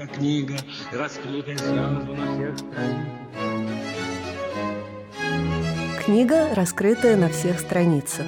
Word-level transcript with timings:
как 0.00 0.14
книга, 0.14 0.56
раскрытая 0.92 1.58
сразу 1.58 2.14
на 2.14 2.34
всех 2.34 2.56
Книга, 6.02 6.54
раскрытая 6.54 7.18
на 7.18 7.28
всех 7.28 7.60
страницах. 7.60 8.26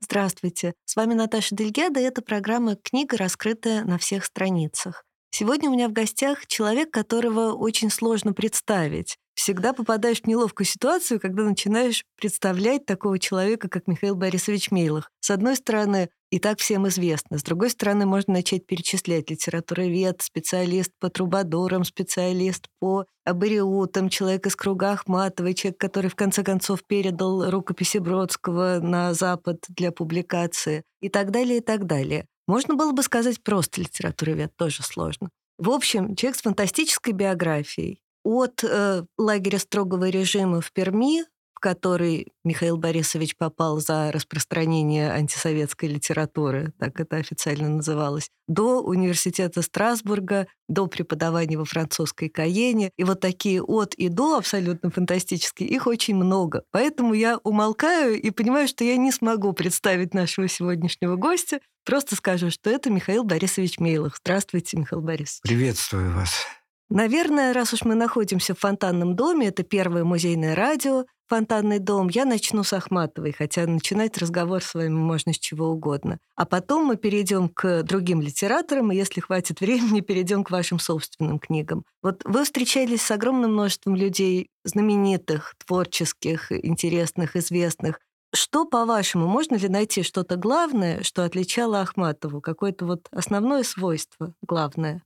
Здравствуйте, 0.00 0.72
с 0.86 0.96
вами 0.96 1.12
Наташа 1.12 1.54
Дельгеда, 1.54 2.00
и 2.00 2.04
это 2.04 2.22
программа 2.22 2.76
«Книга, 2.76 3.18
раскрытая 3.18 3.84
на 3.84 3.98
всех 3.98 4.24
страницах». 4.24 5.04
Сегодня 5.30 5.68
у 5.68 5.74
меня 5.74 5.88
в 5.88 5.92
гостях 5.92 6.46
человек, 6.46 6.90
которого 6.90 7.52
очень 7.52 7.90
сложно 7.90 8.32
представить. 8.32 9.18
Всегда 9.42 9.72
попадаешь 9.72 10.20
в 10.20 10.28
неловкую 10.28 10.68
ситуацию, 10.68 11.18
когда 11.18 11.42
начинаешь 11.42 12.04
представлять 12.16 12.86
такого 12.86 13.18
человека, 13.18 13.68
как 13.68 13.88
Михаил 13.88 14.14
Борисович 14.14 14.70
Мейлах. 14.70 15.10
С 15.18 15.32
одной 15.32 15.56
стороны, 15.56 16.10
и 16.30 16.38
так 16.38 16.60
всем 16.60 16.86
известно. 16.86 17.38
С 17.38 17.42
другой 17.42 17.70
стороны, 17.70 18.06
можно 18.06 18.34
начать 18.34 18.64
перечислять 18.66 19.30
литературовед, 19.30 20.22
специалист 20.22 20.92
по 21.00 21.10
трубадурам, 21.10 21.82
специалист 21.82 22.68
по 22.78 23.06
абориутам, 23.24 24.10
человек 24.10 24.46
из 24.46 24.54
круга 24.54 24.92
Ахматовой, 24.92 25.54
человек, 25.54 25.80
который 25.80 26.08
в 26.08 26.14
конце 26.14 26.44
концов 26.44 26.84
передал 26.86 27.50
рукописи 27.50 27.98
Бродского 27.98 28.78
на 28.80 29.12
Запад 29.12 29.64
для 29.70 29.90
публикации 29.90 30.84
и 31.00 31.08
так 31.08 31.32
далее, 31.32 31.56
и 31.58 31.60
так 31.60 31.86
далее. 31.86 32.26
Можно 32.46 32.76
было 32.76 32.92
бы 32.92 33.02
сказать 33.02 33.42
просто 33.42 33.80
литературовед, 33.80 34.54
тоже 34.54 34.84
сложно. 34.84 35.30
В 35.58 35.68
общем, 35.70 36.14
человек 36.14 36.38
с 36.38 36.42
фантастической 36.42 37.12
биографией. 37.12 38.02
От 38.24 38.62
э, 38.64 39.04
лагеря 39.18 39.58
строгого 39.58 40.08
режима 40.08 40.60
в 40.60 40.72
Перми, 40.72 41.24
в 41.54 41.60
который 41.60 42.32
Михаил 42.44 42.76
Борисович 42.76 43.36
попал 43.36 43.78
за 43.78 44.10
распространение 44.12 45.10
антисоветской 45.10 45.88
литературы, 45.88 46.72
так 46.78 46.98
это 47.00 47.16
официально 47.16 47.68
называлось, 47.68 48.30
до 48.48 48.82
университета 48.82 49.62
Страсбурга, 49.62 50.46
до 50.68 50.86
преподавания 50.86 51.56
во 51.56 51.64
французской 51.64 52.28
Каене. 52.28 52.90
И 52.96 53.04
вот 53.04 53.20
такие 53.20 53.62
от 53.62 53.94
и 53.94 54.08
до 54.08 54.38
абсолютно 54.38 54.90
фантастические, 54.90 55.68
их 55.68 55.86
очень 55.86 56.16
много. 56.16 56.64
Поэтому 56.70 57.14
я 57.14 57.38
умолкаю 57.44 58.20
и 58.20 58.30
понимаю, 58.30 58.68
что 58.68 58.84
я 58.84 58.96
не 58.96 59.12
смогу 59.12 59.52
представить 59.52 60.14
нашего 60.14 60.48
сегодняшнего 60.48 61.16
гостя, 61.16 61.60
Просто 61.84 62.14
скажу, 62.14 62.50
что 62.50 62.70
это 62.70 62.90
Михаил 62.90 63.24
Борисович 63.24 63.78
Мейлах. 63.78 64.16
Здравствуйте, 64.18 64.76
Михаил 64.76 65.02
Борисович. 65.02 65.42
Приветствую 65.42 66.14
вас. 66.14 66.46
Наверное, 66.94 67.54
раз 67.54 67.72
уж 67.72 67.84
мы 67.86 67.94
находимся 67.94 68.54
в 68.54 68.58
фонтанном 68.58 69.16
доме, 69.16 69.48
это 69.48 69.62
первое 69.62 70.04
музейное 70.04 70.54
радио, 70.54 71.06
фонтанный 71.26 71.78
дом, 71.78 72.10
я 72.10 72.26
начну 72.26 72.64
с 72.64 72.74
Ахматовой, 72.74 73.32
хотя 73.32 73.66
начинать 73.66 74.18
разговор 74.18 74.62
с 74.62 74.74
вами 74.74 74.90
можно 74.90 75.32
с 75.32 75.38
чего 75.38 75.68
угодно. 75.68 76.18
А 76.36 76.44
потом 76.44 76.84
мы 76.84 76.96
перейдем 76.96 77.48
к 77.48 77.82
другим 77.82 78.20
литераторам, 78.20 78.92
и 78.92 78.96
если 78.96 79.20
хватит 79.20 79.60
времени, 79.60 80.00
перейдем 80.02 80.44
к 80.44 80.50
вашим 80.50 80.78
собственным 80.78 81.38
книгам. 81.38 81.86
Вот 82.02 82.20
вы 82.26 82.44
встречались 82.44 83.00
с 83.00 83.10
огромным 83.10 83.54
множеством 83.54 83.96
людей, 83.96 84.50
знаменитых, 84.64 85.54
творческих, 85.64 86.52
интересных, 86.52 87.36
известных. 87.36 88.00
Что, 88.34 88.66
по-вашему, 88.66 89.26
можно 89.26 89.54
ли 89.54 89.68
найти 89.68 90.02
что-то 90.02 90.36
главное, 90.36 91.02
что 91.02 91.24
отличало 91.24 91.80
Ахматову? 91.80 92.42
Какое-то 92.42 92.84
вот 92.84 93.08
основное 93.12 93.62
свойство 93.62 94.34
главное? 94.42 95.02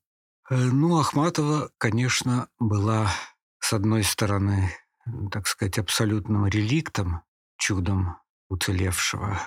Э, 0.48 0.54
ну, 0.54 0.98
Ахматова, 0.98 1.70
конечно, 1.78 2.48
была, 2.58 3.10
с 3.58 3.72
одной 3.72 4.04
стороны, 4.04 4.70
так 5.32 5.46
сказать, 5.48 5.78
абсолютным 5.78 6.46
реликтом, 6.46 7.22
чудом 7.58 8.16
уцелевшего 8.48 9.40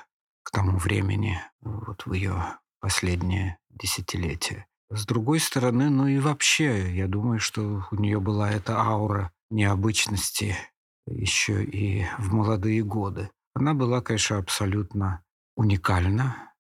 к 0.44 0.52
тому 0.52 0.78
времени, 0.78 1.42
вот 1.62 2.06
в 2.06 2.14
ее 2.14 2.60
последнее 2.82 3.60
десятилетие. 3.70 4.68
С 4.90 5.06
другой 5.06 5.40
стороны, 5.40 5.90
ну 5.90 6.08
и 6.08 6.20
вообще, 6.20 6.94
я 6.96 7.08
думаю, 7.08 7.40
что 7.40 7.86
у 7.92 7.96
нее 7.96 8.20
была 8.20 8.50
эта 8.50 8.78
аура 8.80 9.32
необычности 9.50 10.58
еще 11.06 11.64
и 11.64 12.06
в 12.18 12.34
молодые 12.34 12.84
годы. 12.84 13.30
Она 13.54 13.74
была, 13.74 14.02
конечно, 14.02 14.38
абсолютно 14.38 15.24
уникальна. 15.56 16.54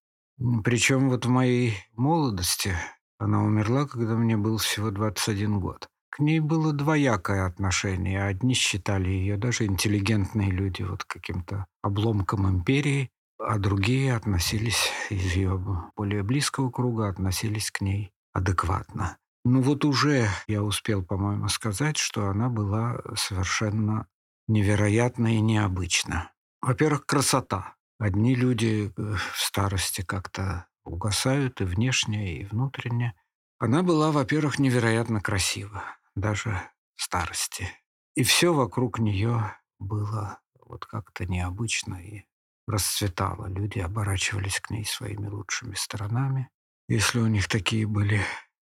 Причем 0.63 1.09
вот 1.09 1.25
в 1.25 1.29
моей 1.29 1.75
молодости 1.95 2.75
она 3.19 3.43
умерла, 3.43 3.85
когда 3.85 4.15
мне 4.15 4.37
был 4.37 4.57
всего 4.57 4.91
21 4.91 5.59
год. 5.59 5.87
К 6.09 6.19
ней 6.19 6.39
было 6.39 6.73
двоякое 6.73 7.45
отношение. 7.45 8.23
Одни 8.23 8.53
считали 8.53 9.09
ее, 9.09 9.37
даже 9.37 9.65
интеллигентные 9.65 10.49
люди, 10.49 10.81
вот 10.81 11.03
каким-то 11.03 11.65
обломком 11.81 12.49
империи, 12.49 13.09
а 13.37 13.57
другие 13.57 14.15
относились 14.15 14.91
из 15.09 15.35
ее 15.35 15.61
более 15.95 16.23
близкого 16.23 16.71
круга, 16.71 17.09
относились 17.09 17.71
к 17.71 17.81
ней 17.81 18.11
адекватно. 18.33 19.17
Ну 19.45 19.61
вот 19.61 19.85
уже 19.85 20.27
я 20.47 20.63
успел, 20.63 21.03
по-моему, 21.03 21.47
сказать, 21.47 21.97
что 21.97 22.27
она 22.27 22.49
была 22.49 23.01
совершенно 23.15 24.07
невероятна 24.47 25.35
и 25.35 25.41
необычна. 25.41 26.31
Во-первых, 26.61 27.05
красота. 27.05 27.75
Одни 27.99 28.35
люди 28.35 28.91
э, 28.95 29.15
в 29.33 29.39
старости 29.39 30.01
как-то 30.01 30.65
угасают 30.83 31.61
и 31.61 31.65
внешне, 31.65 32.41
и 32.41 32.45
внутренне. 32.45 33.15
Она 33.57 33.83
была, 33.83 34.11
во-первых, 34.11 34.59
невероятно 34.59 35.21
красива, 35.21 35.83
даже 36.15 36.61
в 36.95 37.03
старости. 37.03 37.67
И 38.15 38.23
все 38.23 38.53
вокруг 38.53 38.99
нее 38.99 39.55
было 39.79 40.39
вот 40.65 40.85
как-то 40.85 41.25
необычно 41.25 41.95
и 41.95 42.25
расцветало. 42.67 43.47
Люди 43.47 43.79
оборачивались 43.79 44.59
к 44.59 44.69
ней 44.69 44.85
своими 44.85 45.27
лучшими 45.27 45.73
сторонами, 45.73 46.49
если 46.87 47.19
у 47.19 47.27
них 47.27 47.47
такие 47.47 47.87
были. 47.87 48.21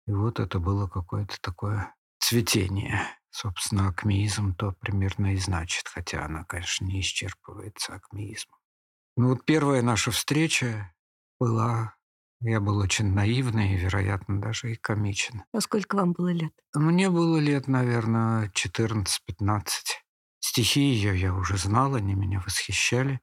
И 0.05 0.11
вот 0.11 0.39
это 0.39 0.59
было 0.59 0.87
какое-то 0.87 1.37
такое 1.41 1.93
цветение. 2.19 3.01
Собственно, 3.29 3.89
акмеизм 3.89 4.55
то 4.55 4.71
примерно 4.71 5.33
и 5.33 5.37
значит, 5.37 5.87
хотя 5.87 6.25
она, 6.25 6.43
конечно, 6.43 6.85
не 6.85 7.01
исчерпывается 7.01 7.95
акмеизмом. 7.95 8.57
Ну 9.15 9.29
вот 9.29 9.45
первая 9.45 9.81
наша 9.81 10.11
встреча 10.11 10.93
была... 11.39 11.96
Я 12.39 12.59
был 12.59 12.77
очень 12.77 13.13
наивный 13.13 13.73
и, 13.73 13.77
вероятно, 13.77 14.39
даже 14.39 14.71
и 14.71 14.75
комичен. 14.75 15.43
А 15.51 15.61
сколько 15.61 15.95
вам 15.95 16.13
было 16.13 16.31
лет? 16.31 16.53
Мне 16.73 17.09
было 17.09 17.37
лет, 17.37 17.67
наверное, 17.67 18.51
14-15. 18.55 19.07
Стихи 20.39 20.81
ее 20.81 21.19
я 21.19 21.33
уже 21.33 21.57
знал, 21.57 21.95
они 21.95 22.13
меня 22.13 22.39
восхищали. 22.39 23.19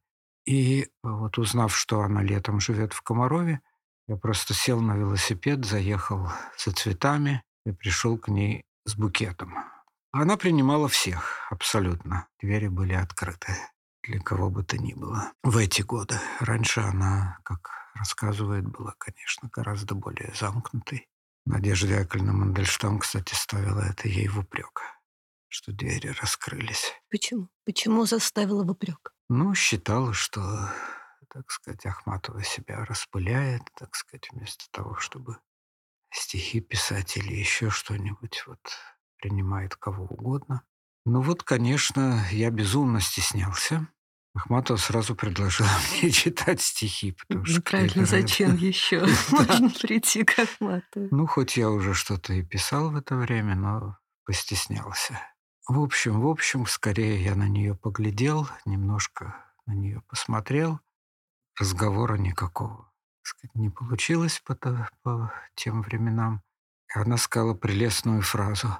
И 0.47 0.89
вот 1.03 1.39
узнав, 1.39 1.77
что 1.77 2.03
она 2.03 2.23
летом 2.23 2.61
живет 2.61 2.93
в 2.93 3.03
Комарове, 3.03 3.61
я 4.09 4.17
просто 4.17 4.53
сел 4.53 4.81
на 4.81 4.97
велосипед, 4.97 5.65
заехал 5.65 6.29
со 6.57 6.73
цветами 6.73 7.43
и 7.65 7.73
пришел 7.73 8.19
к 8.19 8.29
ней 8.29 8.65
с 8.85 8.97
букетом. 8.97 9.55
Она 10.13 10.37
принимала 10.37 10.89
всех, 10.89 11.47
абсолютно. 11.51 12.29
Двери 12.41 12.69
были 12.69 12.93
открыты 12.93 13.57
для 14.03 14.21
кого 14.21 14.51
бы 14.51 14.63
то 14.63 14.77
ни 14.77 14.93
было. 14.93 15.33
В 15.43 15.57
эти 15.57 15.83
годы. 15.83 16.17
Раньше 16.41 16.81
она, 16.81 17.39
как 17.43 17.84
рассказывает, 17.95 18.67
была, 18.67 18.95
конечно, 18.99 19.49
гораздо 19.53 19.95
более 19.95 20.33
замкнутой. 20.35 21.09
Надежда 21.47 22.01
Яковлевна 22.01 22.33
Мандельштам, 22.33 22.99
кстати, 22.99 23.35
ставила 23.35 23.81
это 23.81 24.09
ей 24.09 24.29
в 24.29 24.39
упрек, 24.39 24.83
что 25.49 25.73
двери 25.73 26.09
раскрылись. 26.21 26.93
Почему? 27.11 27.49
Почему 27.65 28.07
заставила 28.07 28.65
в 28.65 28.71
упрек? 28.71 29.13
Ну, 29.29 29.55
считала, 29.55 30.15
что, 30.15 30.71
так 31.29 31.51
сказать, 31.51 31.85
Ахматова 31.87 32.43
себя 32.43 32.85
распыляет, 32.85 33.63
так 33.77 33.95
сказать, 33.95 34.29
вместо 34.33 34.65
того, 34.71 34.97
чтобы 34.97 35.39
стихи 36.11 36.61
писать 36.61 37.17
или 37.17 37.35
еще 37.35 37.71
что-нибудь. 37.71 38.45
Вот 38.47 38.61
принимает 39.19 39.77
кого 39.77 40.05
угодно. 40.05 40.63
Ну 41.07 41.21
вот, 41.21 41.43
конечно, 41.43 42.27
я 42.31 42.51
безумно 42.51 43.01
стеснялся. 43.01 43.87
Ахматова 44.35 44.77
сразу 44.77 45.15
предложила 45.15 45.69
мне 45.93 46.11
читать 46.11 46.61
стихи. 46.61 47.13
Потому 47.13 47.41
ну, 47.41 47.47
что 47.47 47.63
правильно, 47.63 48.07
зачем 48.07 48.57
еще? 48.57 49.07
Можно 49.31 49.71
прийти 49.71 50.25
к 50.25 50.39
Ахматовой. 50.39 51.09
Ну, 51.11 51.27
хоть 51.27 51.57
я 51.57 51.71
уже 51.71 51.95
что-то 51.95 52.33
и 52.33 52.43
писал 52.43 52.91
в 52.91 52.97
это 52.97 53.17
время, 53.17 53.55
но 53.55 53.97
постеснялся. 54.25 55.21
В 55.69 55.81
общем, 55.81 56.21
в 56.21 56.27
общем, 56.27 56.67
скорее 56.67 57.23
я 57.23 57.35
на 57.35 57.49
нее 57.49 57.75
поглядел, 57.75 58.49
немножко 58.67 59.35
на 59.67 59.73
нее 59.73 60.03
посмотрел. 60.09 60.81
Разговора 61.59 62.17
никакого 62.17 62.91
сказать, 63.27 63.55
не 63.55 63.71
получилось 63.71 64.41
по, 64.45 64.55
по 65.03 65.33
тем 65.55 65.83
временам. 65.83 66.43
И 66.95 66.99
она 66.99 67.17
сказала 67.17 67.55
прелестную 67.55 68.23
фразу. 68.23 68.77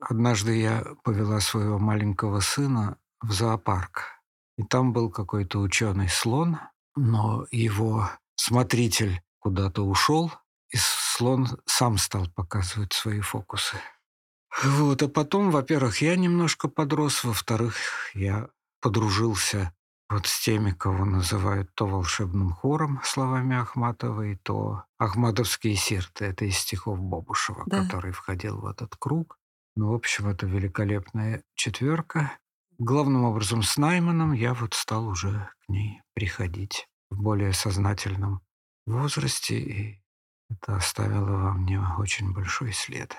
Однажды 0.00 0.58
я 0.58 0.84
повела 1.02 1.40
своего 1.40 1.78
маленького 1.78 2.40
сына 2.40 2.98
в 3.20 3.32
зоопарк. 3.32 4.13
И 4.56 4.62
там 4.62 4.92
был 4.92 5.10
какой-то 5.10 5.58
ученый 5.60 6.08
слон, 6.08 6.58
но 6.96 7.46
его 7.50 8.08
смотритель 8.36 9.20
куда-то 9.40 9.82
ушел, 9.82 10.32
и 10.70 10.76
слон 10.78 11.48
сам 11.66 11.98
стал 11.98 12.28
показывать 12.34 12.92
свои 12.92 13.20
фокусы. 13.20 13.76
Вот, 14.62 15.02
а 15.02 15.08
потом, 15.08 15.50
во-первых, 15.50 16.00
я 16.00 16.16
немножко 16.16 16.68
подрос, 16.68 17.24
во-вторых, 17.24 17.74
я 18.14 18.48
подружился 18.80 19.74
вот 20.08 20.26
с 20.26 20.44
теми, 20.44 20.70
кого 20.70 21.04
называют 21.04 21.74
то 21.74 21.86
волшебным 21.86 22.52
хором 22.52 23.00
словами 23.02 23.56
Ахматовой, 23.56 24.36
то 24.42 24.84
Ахматовские 24.98 25.74
серты. 25.74 26.26
Это 26.26 26.44
из 26.44 26.58
стихов 26.58 27.00
Бобушева, 27.00 27.64
Да. 27.66 27.82
который 27.84 28.12
входил 28.12 28.60
в 28.60 28.66
этот 28.66 28.94
круг. 28.96 29.38
Ну, 29.76 29.90
в 29.90 29.94
общем, 29.94 30.28
это 30.28 30.46
великолепная 30.46 31.42
четверка. 31.54 32.38
Главным 32.78 33.24
образом 33.24 33.62
с 33.62 33.76
Найманом 33.76 34.32
я 34.32 34.52
вот 34.52 34.74
стал 34.74 35.06
уже 35.06 35.48
к 35.64 35.68
ней 35.68 36.02
приходить 36.14 36.88
в 37.10 37.20
более 37.22 37.52
сознательном 37.52 38.40
возрасте, 38.86 39.58
и 39.58 40.02
это 40.50 40.76
оставило 40.76 41.24
во 41.36 41.52
мне 41.52 41.80
очень 41.98 42.32
большой 42.32 42.72
след. 42.72 43.10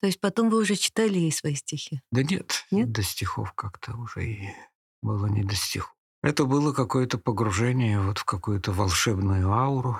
То 0.00 0.06
есть 0.06 0.20
потом 0.20 0.50
вы 0.50 0.58
уже 0.58 0.76
читали 0.76 1.18
ей 1.18 1.32
свои 1.32 1.54
стихи? 1.54 2.02
Да 2.12 2.22
нет, 2.22 2.64
Нет? 2.70 2.92
до 2.92 3.02
стихов 3.02 3.52
как-то 3.54 3.96
уже 3.96 4.24
и 4.24 4.48
было 5.02 5.26
не 5.26 5.42
до 5.42 5.54
стихов. 5.54 5.94
Это 6.22 6.44
было 6.44 6.72
какое-то 6.72 7.18
погружение 7.18 8.00
вот 8.00 8.18
в 8.18 8.24
какую-то 8.24 8.72
волшебную 8.72 9.50
ауру. 9.52 9.98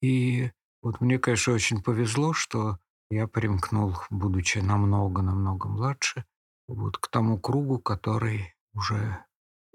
И 0.00 0.50
вот 0.82 1.00
мне, 1.00 1.18
конечно, 1.18 1.52
очень 1.52 1.82
повезло, 1.82 2.32
что 2.32 2.78
я 3.10 3.26
примкнул, 3.26 3.96
будучи 4.10 4.58
намного-намного 4.58 5.68
младше, 5.68 6.24
вот 6.68 6.98
к 6.98 7.08
тому 7.08 7.38
кругу, 7.38 7.78
который 7.78 8.54
уже 8.74 9.24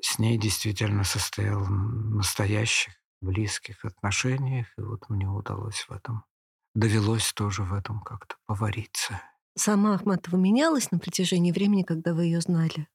с 0.02 0.20
ней 0.20 0.38
действительно 0.38 1.04
состоял 1.04 1.64
в 1.64 1.70
настоящих, 1.70 2.94
близких 3.22 3.84
отношениях. 3.86 4.68
И 4.78 4.82
вот 4.82 5.10
мне 5.10 5.28
удалось 5.28 5.86
в 5.88 5.92
этом, 5.92 6.24
довелось 6.76 7.34
тоже 7.34 7.64
в 7.64 7.74
этом 7.74 8.02
как-то 8.02 8.36
повариться. 8.46 9.22
Сама 9.56 9.96
Ахматова 9.96 10.36
менялась 10.36 10.92
на 10.92 11.00
протяжении 11.00 11.52
времени, 11.52 11.84
когда 11.84 12.14
вы 12.14 12.26
ее 12.26 12.42
знали? 12.42 12.88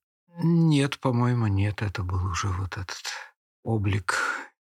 Нет, 0.43 0.99
по-моему, 1.00 1.47
нет. 1.47 1.83
Это 1.83 2.03
был 2.03 2.25
уже 2.27 2.49
вот 2.49 2.77
этот 2.77 3.05
облик 3.65 4.17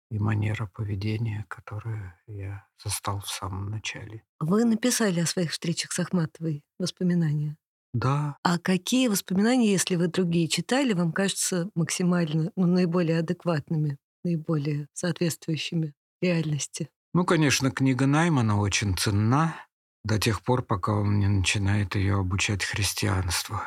и 0.10 0.20
манера 0.20 0.68
поведения, 0.68 1.46
которую 1.50 2.14
я 2.28 2.66
застал 2.84 3.20
в 3.20 3.28
самом 3.28 3.70
начале. 3.70 4.24
Вы 4.40 4.66
написали 4.66 5.20
о 5.20 5.26
своих 5.26 5.52
встречах 5.52 5.92
с 5.92 6.00
Ахматовой 6.00 6.64
воспоминания. 6.80 7.58
Да, 7.94 8.38
А 8.44 8.60
какие 8.60 9.08
воспоминания, 9.08 9.72
если 9.72 9.96
вы 9.96 10.08
другие 10.08 10.48
читали, 10.48 10.94
вам 10.94 11.12
кажутся 11.12 11.70
максимально, 11.76 12.52
ну, 12.56 12.68
наиболее 12.68 13.20
адекватными, 13.20 13.98
наиболее 14.24 14.88
соответствующими 14.94 15.94
реальности? 16.22 16.90
ну, 17.14 17.26
конечно, 17.26 17.72
книга 17.72 18.06
Наймана 18.06 18.60
очень 18.60 18.96
ценна 18.96 19.56
до 20.04 20.20
тех 20.20 20.44
пор, 20.44 20.62
пока 20.64 20.94
он 20.94 21.20
не 21.20 21.28
начинает 21.28 21.96
ее 21.96 22.20
обучать 22.20 22.64
христианству, 22.64 23.60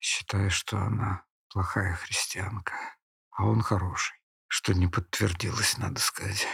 считая, 0.00 0.48
что 0.48 0.78
она 0.78 1.24
плохая 1.52 1.94
христианка, 1.94 2.74
а 3.30 3.46
он 3.46 3.60
хороший, 3.60 4.16
что 4.48 4.72
не 4.74 4.86
подтвердилось, 4.86 5.76
надо 5.78 6.00
сказать. 6.00 6.46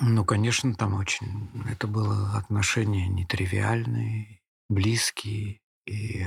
Ну, 0.00 0.24
конечно, 0.24 0.74
там 0.74 0.94
очень... 0.94 1.50
Это 1.70 1.86
было 1.86 2.36
отношения 2.36 3.06
нетривиальные, 3.06 4.40
близкие, 4.68 5.60
и, 5.86 6.26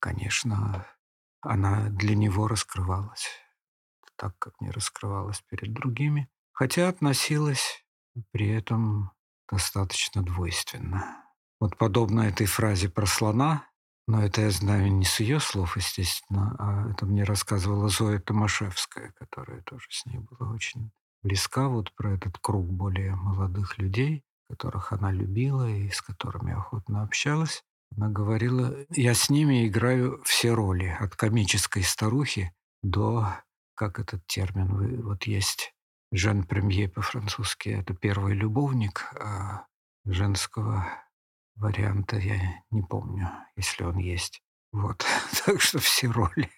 конечно, 0.00 0.86
она 1.40 1.88
для 1.90 2.14
него 2.14 2.48
раскрывалась 2.48 3.28
так, 4.18 4.38
как 4.38 4.60
не 4.60 4.70
раскрывалась 4.70 5.40
перед 5.48 5.72
другими, 5.72 6.28
хотя 6.52 6.88
относилась 6.88 7.84
при 8.32 8.48
этом 8.48 9.12
достаточно 9.50 10.22
двойственно. 10.22 11.24
Вот 11.60 11.76
подобно 11.78 12.22
этой 12.22 12.46
фразе 12.46 12.88
про 12.88 13.06
слона, 13.06 13.64
но 14.06 14.22
это 14.22 14.42
я 14.42 14.50
знаю 14.50 14.92
не 14.92 15.04
с 15.04 15.20
ее 15.20 15.40
слов, 15.40 15.76
естественно, 15.76 16.56
а 16.58 16.90
это 16.90 17.06
мне 17.06 17.24
рассказывала 17.24 17.88
Зоя 17.88 18.18
Томашевская, 18.18 19.12
которая 19.12 19.62
тоже 19.62 19.86
с 19.90 20.04
ней 20.06 20.18
была 20.18 20.50
очень 20.52 20.90
близка, 21.22 21.68
вот 21.68 21.92
про 21.94 22.14
этот 22.14 22.38
круг 22.38 22.66
более 22.66 23.14
молодых 23.14 23.78
людей, 23.78 24.24
которых 24.48 24.92
она 24.92 25.12
любила 25.12 25.68
и 25.68 25.90
с 25.90 26.00
которыми 26.00 26.52
охотно 26.52 27.02
общалась. 27.02 27.64
Она 27.96 28.08
говорила, 28.08 28.74
я 28.90 29.14
с 29.14 29.30
ними 29.30 29.66
играю 29.66 30.22
все 30.24 30.52
роли, 30.54 30.96
от 31.00 31.16
комической 31.16 31.82
старухи 31.82 32.52
до, 32.82 33.26
как 33.74 33.98
этот 33.98 34.26
термин, 34.26 34.68
вы- 34.74 35.02
вот 35.02 35.24
есть 35.24 35.72
Жен 36.12 36.44
Премье 36.44 36.88
по-французски, 36.88 37.70
это 37.70 37.94
первый 37.94 38.34
любовник, 38.34 39.12
а 39.20 39.66
женского 40.04 40.86
варианта 41.56 42.16
я 42.18 42.62
не 42.70 42.82
помню, 42.82 43.30
если 43.56 43.84
он 43.84 43.98
есть. 43.98 44.42
Вот, 44.72 45.04
так 45.46 45.60
что 45.60 45.78
все 45.78 46.08
роли. 46.08 46.50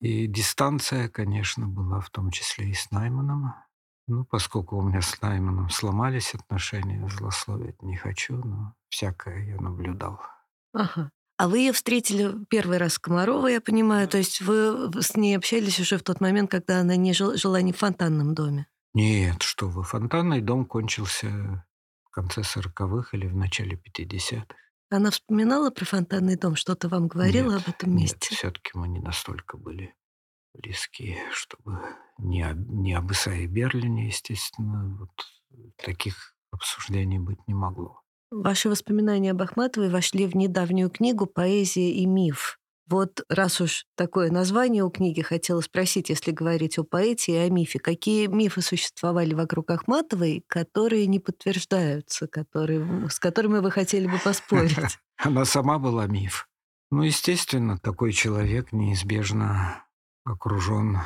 И 0.00 0.26
дистанция, 0.26 1.08
конечно, 1.08 1.68
была 1.68 2.00
в 2.00 2.10
том 2.10 2.30
числе 2.30 2.70
и 2.70 2.74
с 2.74 2.90
Найманом. 2.90 3.54
Ну, 4.08 4.24
поскольку 4.24 4.76
у 4.78 4.82
меня 4.82 5.02
с 5.02 5.20
Найманом 5.20 5.68
сломались 5.70 6.34
отношения, 6.34 7.06
злословить 7.08 7.80
не 7.82 7.96
хочу, 7.96 8.36
но 8.42 8.74
всякое 8.88 9.44
я 9.44 9.56
наблюдал. 9.60 10.20
Ага. 10.72 11.10
А 11.36 11.48
вы 11.48 11.58
ее 11.60 11.72
встретили 11.72 12.32
первый 12.50 12.76
раз 12.78 12.98
Комарова, 12.98 13.46
я 13.46 13.60
понимаю, 13.62 14.06
то 14.08 14.18
есть 14.18 14.40
вы 14.42 14.90
с 15.00 15.16
ней 15.16 15.36
общались 15.36 15.80
уже 15.80 15.96
в 15.96 16.02
тот 16.02 16.20
момент, 16.20 16.50
когда 16.50 16.80
она 16.80 16.96
не 16.96 17.12
жил- 17.14 17.36
жила 17.36 17.62
не 17.62 17.72
в 17.72 17.78
фонтанном 17.78 18.34
доме? 18.34 18.66
Нет, 18.92 19.42
что 19.42 19.68
вы, 19.68 19.82
фонтанный 19.82 20.42
дом 20.42 20.66
кончился 20.66 21.64
в 22.04 22.10
конце 22.10 22.42
сороковых 22.44 23.14
или 23.14 23.26
в 23.26 23.34
начале 23.36 23.76
50-х. 23.76 24.54
Она 24.90 25.10
вспоминала 25.10 25.70
про 25.70 25.84
фонтанный 25.84 26.36
дом, 26.36 26.56
что-то 26.56 26.88
вам 26.88 27.06
говорила 27.08 27.52
Нет, 27.54 27.62
об 27.62 27.74
этом 27.74 27.90
нет, 27.96 28.00
месте? 28.14 28.34
все-таки 28.34 28.72
мы 28.74 28.88
не 28.88 28.98
настолько 29.00 29.56
были 29.56 29.94
близки, 30.52 31.16
чтобы 31.32 31.80
не, 32.18 32.42
об- 32.42 32.68
не 32.68 32.92
об 32.94 33.10
Исаии 33.12 33.46
Берлине, 33.46 34.08
естественно, 34.08 34.96
вот 34.98 35.10
таких 35.76 36.34
обсуждений 36.50 37.18
быть 37.20 37.38
не 37.46 37.54
могло. 37.54 37.99
Ваши 38.30 38.68
воспоминания 38.68 39.32
об 39.32 39.42
Ахматовой 39.42 39.90
вошли 39.90 40.26
в 40.26 40.36
недавнюю 40.36 40.88
книгу 40.88 41.26
«Поэзия 41.26 41.90
и 41.90 42.06
миф». 42.06 42.58
Вот 42.90 43.22
раз 43.28 43.60
уж 43.60 43.86
такое 43.96 44.30
название 44.30 44.82
у 44.82 44.90
книги, 44.90 45.20
хотела 45.20 45.60
спросить, 45.60 46.08
если 46.08 46.32
говорить 46.32 46.76
о 46.78 46.84
поэте 46.84 47.32
и 47.32 47.36
о 47.36 47.48
мифе, 47.48 47.78
какие 47.78 48.26
мифы 48.26 48.62
существовали 48.62 49.32
вокруг 49.34 49.70
Ахматовой, 49.70 50.44
которые 50.48 51.06
не 51.06 51.20
подтверждаются, 51.20 52.26
которые, 52.26 53.08
с 53.08 53.20
которыми 53.20 53.58
вы 53.58 53.70
хотели 53.70 54.08
бы 54.08 54.18
поспорить? 54.18 54.98
Она 55.16 55.44
сама 55.44 55.78
была 55.78 56.06
миф. 56.06 56.48
Ну, 56.90 57.02
естественно, 57.02 57.78
такой 57.78 58.12
человек 58.12 58.72
неизбежно 58.72 59.84
окружен, 60.24 60.98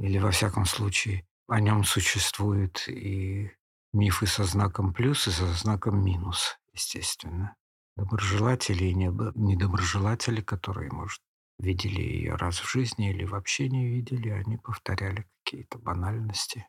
или 0.00 0.18
во 0.18 0.32
всяком 0.32 0.64
случае 0.64 1.24
о 1.48 1.60
нем 1.60 1.84
существуют 1.84 2.88
и 2.88 3.52
мифы 3.92 4.26
со 4.26 4.44
знаком 4.44 4.92
плюс, 4.92 5.26
и 5.28 5.30
со 5.30 5.46
знаком 5.46 6.04
минус, 6.04 6.58
естественно. 6.72 7.56
Доброжелатели 7.96 8.84
и 8.84 8.94
недо- 8.94 9.32
недоброжелатели, 9.34 10.40
которые, 10.40 10.90
может, 10.90 11.20
видели 11.58 12.00
ее 12.00 12.34
раз 12.34 12.58
в 12.58 12.70
жизни 12.70 13.10
или 13.10 13.24
вообще 13.24 13.68
не 13.68 13.86
видели, 13.86 14.30
они 14.30 14.56
повторяли 14.56 15.28
какие-то 15.44 15.78
банальности. 15.78 16.66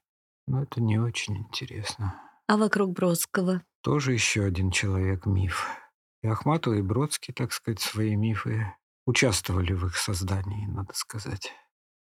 Но 0.47 0.63
это 0.63 0.81
не 0.81 0.99
очень 0.99 1.37
интересно. 1.37 2.19
А 2.47 2.57
вокруг 2.57 2.91
Бродского? 2.91 3.63
Тоже 3.81 4.13
еще 4.13 4.43
один 4.43 4.71
человек-миф. 4.71 5.67
И 6.21 6.27
Ахматова, 6.27 6.75
и 6.75 6.81
Бродский, 6.81 7.33
так 7.33 7.53
сказать, 7.53 7.79
свои 7.81 8.15
мифы 8.15 8.73
участвовали 9.05 9.73
в 9.73 9.85
их 9.87 9.97
создании, 9.97 10.67
надо 10.67 10.93
сказать. 10.93 11.51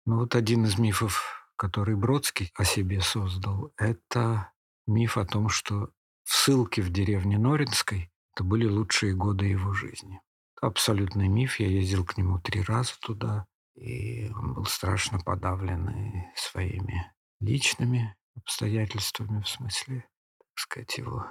Но 0.07 0.19
вот 0.19 0.35
один 0.35 0.65
из 0.65 0.79
мифов, 0.79 1.47
который 1.57 1.95
Бродский 1.95 2.51
о 2.55 2.65
себе 2.65 3.01
создал, 3.01 3.73
это 3.77 4.53
миф 4.91 5.17
о 5.17 5.25
том, 5.25 5.49
что 5.49 5.91
в 6.25 6.35
ссылке 6.35 6.83
в 6.83 6.91
деревне 6.91 7.39
Норинской 7.39 8.11
это 8.35 8.45
были 8.45 8.67
лучшие 8.67 9.15
годы 9.15 9.47
его 9.47 9.73
жизни. 9.73 10.21
Абсолютный 10.61 11.29
миф. 11.29 11.59
Я 11.59 11.69
ездил 11.69 12.05
к 12.05 12.17
нему 12.17 12.39
три 12.41 12.63
раза 12.63 12.93
туда, 13.01 13.47
и 13.75 14.31
он 14.31 14.55
был 14.55 14.67
страшно 14.67 15.19
подавлен 15.19 16.25
своими 16.37 17.13
личными 17.41 18.15
обстоятельствами, 18.37 19.41
в 19.43 19.49
смысле, 19.49 20.05
так 20.39 20.59
сказать, 20.59 20.99
его 20.99 21.27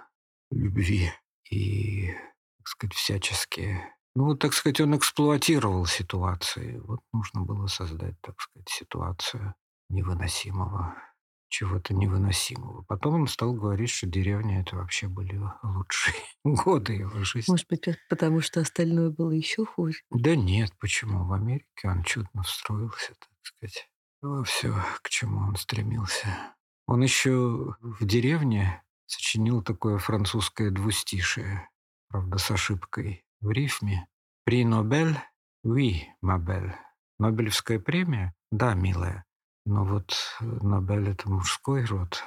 любви 0.52 1.12
и, 1.50 2.12
так 2.58 2.68
сказать, 2.68 2.96
всяческие... 2.96 3.96
Ну, 4.16 4.36
так 4.36 4.54
сказать, 4.54 4.82
он 4.82 4.98
эксплуатировал 4.98 5.86
ситуации. 5.86 6.80
Вот 6.80 7.02
нужно 7.14 7.42
было 7.42 7.68
создать, 7.68 8.20
так 8.22 8.40
сказать, 8.42 8.68
ситуацию 8.68 9.54
невыносимого, 9.90 10.96
чего-то 11.50 11.94
невыносимого. 11.94 12.84
Потом 12.84 13.16
он 13.16 13.28
стал 13.28 13.54
говорить, 13.54 13.90
что 13.90 14.08
деревня 14.08 14.62
это 14.62 14.76
вообще 14.76 15.08
были 15.08 15.40
лучшие 15.64 16.16
годы 16.44 16.94
его 16.94 17.24
жизни. 17.24 17.52
Может 17.52 17.68
быть, 17.68 17.88
потому 18.10 18.42
что 18.42 18.62
остальное 18.62 19.10
было 19.10 19.32
еще 19.32 19.66
хуже? 19.66 20.02
Да 20.12 20.36
нет, 20.36 20.72
почему? 20.80 21.26
В 21.26 21.34
Америке 21.34 21.66
он 21.84 22.04
чудно 22.04 22.44
встроился, 22.44 23.14
так 23.20 23.30
сказать, 23.42 23.90
во 24.22 24.44
все, 24.44 24.74
к 25.02 25.10
чему 25.10 25.40
он 25.48 25.56
стремился. 25.56 26.28
Он 26.88 27.02
еще 27.02 27.76
в 27.82 28.06
деревне 28.06 28.84
сочинил 29.06 29.62
такое 29.62 29.98
французское 29.98 30.72
двустишие, 30.72 31.70
правда, 32.08 32.38
с 32.38 32.52
ошибкой 32.52 33.26
в 33.42 33.50
рифме. 33.52 34.08
При 34.44 34.66
Нобель 34.66 35.18
Oui, 35.66 36.08
ma 36.24 36.38
belle. 36.38 36.74
Нобелевская 37.20 37.80
премия? 37.80 38.34
Да, 38.50 38.74
милая. 38.76 39.26
Но 39.70 39.86
вот 39.86 40.16
Нобель– 40.42 41.10
это 41.12 41.30
мужской 41.30 41.86
род, 41.86 42.24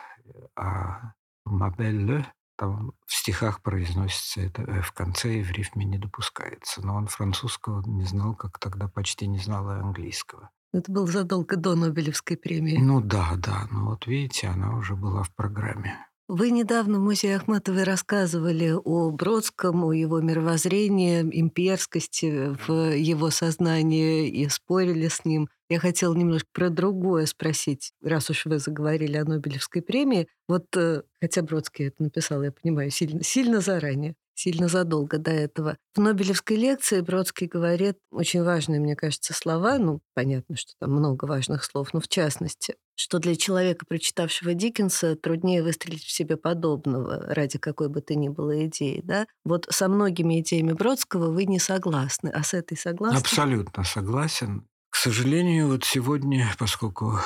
а 0.54 1.14
Мабелле 1.44 2.32
там 2.56 2.92
в 3.04 3.12
стихах 3.12 3.62
произносится 3.62 4.42
это 4.42 4.62
«э» 4.62 4.80
в 4.80 4.92
конце 4.92 5.40
и 5.40 5.42
в 5.42 5.50
рифме 5.50 5.84
не 5.84 5.99
допускается. 5.99 6.87
Но 6.87 6.94
он 6.94 7.08
французского 7.08 7.82
не 7.84 8.04
знал, 8.04 8.37
как 8.37 8.61
тогда 8.61 8.87
почти 8.87 9.26
не 9.26 9.38
знал 9.38 9.68
и 9.72 9.80
английского. 9.80 10.50
Это 10.72 10.92
было 10.92 11.08
задолго 11.08 11.56
до 11.56 11.75
Нобелевской 11.75 12.37
премии. 12.37 12.78
Ну 12.78 13.00
да, 13.00 13.32
да. 13.37 13.66
Но 13.72 13.87
вот 13.87 14.06
видите, 14.06 14.46
она 14.46 14.76
уже 14.76 14.94
была 14.94 15.25
в 15.25 15.34
программе. 15.34 15.99
Вы 16.34 16.50
недавно 16.50 16.98
в 16.98 17.02
музее 17.02 17.36
Ахматовой 17.36 17.82
рассказывали 17.82 18.72
о 18.72 19.10
Бродском, 19.10 19.84
о 19.84 19.92
его 19.92 20.18
мировоззрении, 20.22 21.20
имперскости 21.20 22.56
в 22.66 22.94
его 22.96 23.28
сознании 23.28 24.30
и 24.30 24.48
спорили 24.48 25.08
с 25.08 25.26
ним. 25.26 25.50
Я 25.68 25.78
хотела 25.78 26.14
немножко 26.14 26.48
про 26.54 26.70
другое 26.70 27.26
спросить, 27.26 27.92
раз 28.02 28.30
уж 28.30 28.46
вы 28.46 28.60
заговорили 28.60 29.18
о 29.18 29.26
Нобелевской 29.26 29.82
премии. 29.82 30.26
Вот, 30.48 30.74
э, 30.74 31.02
хотя 31.20 31.42
Бродский 31.42 31.88
это 31.88 32.02
написал, 32.02 32.42
я 32.42 32.50
понимаю, 32.50 32.90
сильно, 32.90 33.22
сильно 33.22 33.60
заранее 33.60 34.14
сильно 34.34 34.68
задолго 34.68 35.18
до 35.18 35.30
этого. 35.30 35.76
В 35.94 36.00
Нобелевской 36.00 36.56
лекции 36.56 37.00
Бродский 37.00 37.46
говорит 37.46 37.98
очень 38.10 38.42
важные, 38.42 38.80
мне 38.80 38.96
кажется, 38.96 39.34
слова. 39.34 39.78
Ну, 39.78 40.00
понятно, 40.14 40.56
что 40.56 40.72
там 40.80 40.92
много 40.92 41.24
важных 41.24 41.64
слов, 41.64 41.92
но 41.92 42.00
в 42.00 42.08
частности, 42.08 42.76
что 42.96 43.18
для 43.18 43.36
человека, 43.36 43.86
прочитавшего 43.86 44.54
Диккенса, 44.54 45.16
труднее 45.16 45.62
выстрелить 45.62 46.04
в 46.04 46.10
себе 46.10 46.36
подобного 46.36 47.34
ради 47.34 47.58
какой 47.58 47.88
бы 47.88 48.00
то 48.00 48.14
ни 48.14 48.28
было 48.28 48.66
идеи. 48.66 49.00
Да? 49.04 49.26
Вот 49.44 49.66
со 49.70 49.88
многими 49.88 50.40
идеями 50.40 50.72
Бродского 50.72 51.30
вы 51.30 51.44
не 51.44 51.58
согласны, 51.58 52.28
а 52.28 52.42
с 52.42 52.54
этой 52.54 52.76
согласны? 52.76 53.18
Абсолютно 53.18 53.84
согласен. 53.84 54.66
К 54.90 54.96
сожалению, 54.96 55.68
вот 55.68 55.84
сегодня, 55.84 56.54
поскольку 56.58 57.18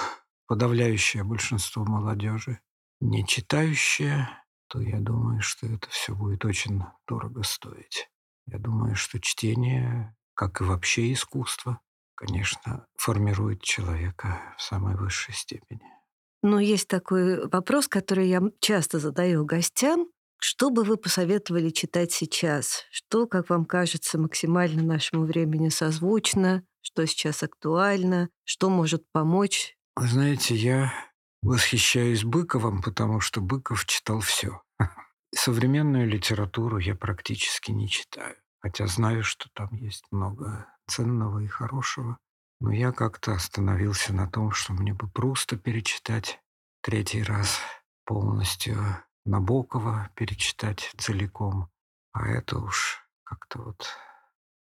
подавляющее 0.47 1.25
большинство 1.25 1.85
молодежи 1.85 2.61
не 3.01 3.27
читающее, 3.27 4.29
то 4.69 4.81
я 4.81 5.01
думаю, 5.01 5.41
что 5.41 5.67
это 5.67 5.89
все 5.91 6.15
будет 6.15 6.45
очень 6.45 6.83
дорого 7.07 7.43
стоить. 7.43 8.09
Я 8.47 8.59
думаю, 8.59 8.95
что 8.95 9.21
чтение, 9.21 10.15
как 10.35 10.61
и 10.61 10.65
вообще 10.65 11.13
искусство, 11.13 11.81
конечно, 12.15 12.87
формирует 12.97 13.63
человека 13.63 14.55
в 14.57 14.63
самой 14.63 14.97
высшей 14.97 15.35
степени. 15.35 15.83
Но 16.43 16.61
есть 16.61 16.89
такой 16.89 17.49
вопрос, 17.49 17.89
который 17.89 18.29
я 18.29 18.41
часто 18.61 18.99
задаю 18.99 19.45
гостям. 19.45 20.07
Что 20.39 20.71
бы 20.71 20.85
вы 20.85 20.97
посоветовали 20.97 21.71
читать 21.71 22.13
сейчас? 22.13 22.85
Что, 22.91 23.27
как 23.27 23.49
вам 23.51 23.65
кажется, 23.65 24.19
максимально 24.19 24.83
нашему 24.83 25.25
времени 25.25 25.71
созвучно? 25.71 26.63
Что 26.83 27.07
сейчас 27.07 27.43
актуально? 27.43 28.29
Что 28.45 28.71
может 28.71 29.03
помочь? 29.13 29.77
Вы 29.97 30.07
знаете, 30.09 30.55
я 30.55 30.93
Восхищаюсь 31.43 32.25
Быковым, 32.25 32.83
потому 32.83 33.21
что 33.21 33.41
Быков 33.41 33.85
читал 33.87 34.21
все. 34.21 34.63
Современную 35.35 36.09
литературу 36.09 36.79
я 36.79 36.95
практически 36.95 37.71
не 37.71 37.89
читаю, 37.89 38.37
хотя 38.61 38.87
знаю, 38.87 39.23
что 39.23 39.49
там 39.53 39.69
есть 39.73 40.05
много 40.11 40.67
ценного 40.89 41.41
и 41.41 41.47
хорошего. 41.47 42.19
Но 42.61 42.73
я 42.73 42.93
как-то 42.93 43.35
остановился 43.35 44.15
на 44.15 44.31
том, 44.31 44.51
что 44.51 44.73
мне 44.73 44.95
бы 44.95 45.09
просто 45.09 45.57
перечитать 45.57 46.41
третий 46.83 47.23
раз 47.23 47.59
полностью 48.05 48.79
Набокова, 49.27 50.09
перечитать 50.15 50.91
целиком. 50.97 51.69
А 52.13 52.29
это 52.29 52.59
уж 52.59 53.05
как-то 53.25 53.61
вот 53.61 53.89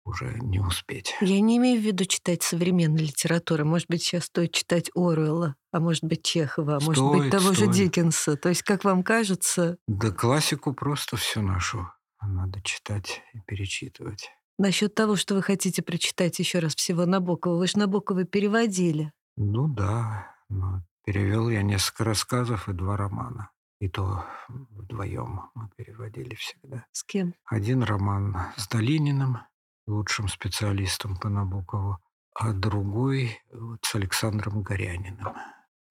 уже 0.06 0.38
не 0.40 0.60
успеть. 0.60 1.14
Я 1.20 1.40
не 1.40 1.58
имею 1.58 1.80
в 1.80 1.84
виду 1.84 2.04
читать 2.04 2.42
современную 2.42 3.04
литературу. 3.04 3.64
Может 3.64 3.88
быть, 3.88 4.02
сейчас 4.02 4.24
стоит 4.24 4.52
читать 4.52 4.90
Оруэлла, 4.94 5.56
а 5.72 5.80
может 5.80 6.04
быть, 6.04 6.22
Чехова, 6.22 6.76
а 6.76 6.80
стоит, 6.80 6.98
может 6.98 7.22
быть, 7.22 7.30
того 7.30 7.52
стоит. 7.52 7.58
же 7.58 7.72
Диккенса. 7.72 8.36
То 8.36 8.48
есть, 8.48 8.62
как 8.62 8.84
вам 8.84 9.02
кажется... 9.02 9.76
Да 9.86 10.10
классику 10.10 10.72
просто 10.72 11.16
всю 11.16 11.42
нашу 11.42 11.90
надо 12.22 12.60
читать 12.62 13.22
и 13.34 13.40
перечитывать. 13.40 14.30
Насчет 14.58 14.94
того, 14.94 15.16
что 15.16 15.34
вы 15.34 15.42
хотите 15.42 15.82
прочитать 15.82 16.38
еще 16.38 16.60
раз 16.60 16.74
всего 16.74 17.04
Набокова, 17.04 17.58
вы 17.58 17.66
же 17.66 17.78
Набокова 17.78 18.24
переводили. 18.24 19.12
Ну 19.36 19.68
да, 19.68 20.34
но 20.48 20.82
перевел 21.04 21.50
я 21.50 21.62
несколько 21.62 22.04
рассказов 22.04 22.68
и 22.68 22.72
два 22.72 22.96
романа. 22.96 23.50
И 23.78 23.88
то 23.90 24.24
вдвоем 24.48 25.50
мы 25.54 25.68
переводили 25.76 26.34
всегда. 26.34 26.86
С 26.92 27.04
кем? 27.04 27.34
Один 27.44 27.82
роман 27.82 28.34
с 28.56 28.66
Долининым, 28.68 29.40
лучшим 29.86 30.28
специалистом 30.28 31.16
по 31.16 31.28
Набокову, 31.28 31.98
а 32.34 32.52
другой 32.52 33.40
вот 33.52 33.84
с 33.84 33.94
Александром 33.94 34.62
Горяниным. 34.62 35.34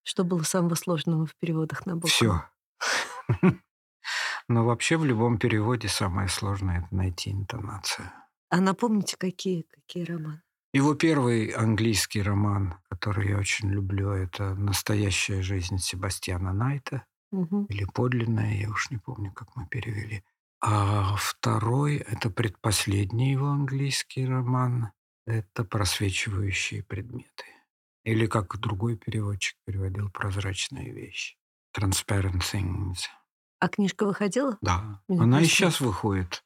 Что 0.03 0.23
было 0.23 0.43
самого 0.43 0.75
сложного 0.75 1.25
в 1.25 1.35
переводах 1.37 1.85
Набокова? 1.85 2.09
Все. 2.09 2.43
Но 4.47 4.63
вообще 4.63 4.97
в 4.97 5.05
любом 5.05 5.39
переводе 5.39 5.87
самое 5.87 6.27
сложное– 6.27 6.79
это 6.85 6.95
найти 6.95 7.31
интонацию. 7.31 8.11
А 8.49 8.61
напомните, 8.61 9.17
какие, 9.17 9.63
какие 9.63 10.03
романы? 10.03 10.41
Его 10.71 10.93
первый 10.93 11.47
английский 11.47 12.21
роман, 12.21 12.75
который 12.89 13.29
я 13.29 13.37
очень 13.37 13.69
люблю, 13.69 14.11
это 14.11 14.53
«Настоящая 14.55 15.41
жизнь 15.41 15.77
Себастьяна 15.77 16.53
Найта» 16.53 17.05
Угу. 17.31 17.67
или 17.69 17.85
«Подлинная», 17.85 18.55
я 18.55 18.69
уж 18.69 18.91
не 18.91 18.97
помню, 18.97 19.31
как 19.31 19.55
мы 19.55 19.67
перевели. 19.67 20.23
А 20.67 21.15
второй– 21.17 21.97
это 22.07 22.31
предпоследний 22.31 23.33
его 23.33 23.49
английский 23.49 24.25
роман. 24.25 24.93
Это 25.27 25.63
«Просвечивающие 25.63 26.81
предметы». 26.81 27.45
Или, 28.03 28.25
как 28.25 28.57
другой 28.57 28.97
переводчик 28.97 29.55
переводил, 29.63 30.09
«Прозрачные 30.09 30.91
вещи». 30.91 31.37
«Transparent 31.77 32.39
things». 32.39 33.01
А 33.59 33.67
книжка 33.67 34.07
выходила? 34.07 34.57
Да. 34.61 35.03
Мне 35.07 35.21
Она 35.21 35.41
и 35.41 35.45
сейчас 35.45 35.81
выходит. 35.81 36.43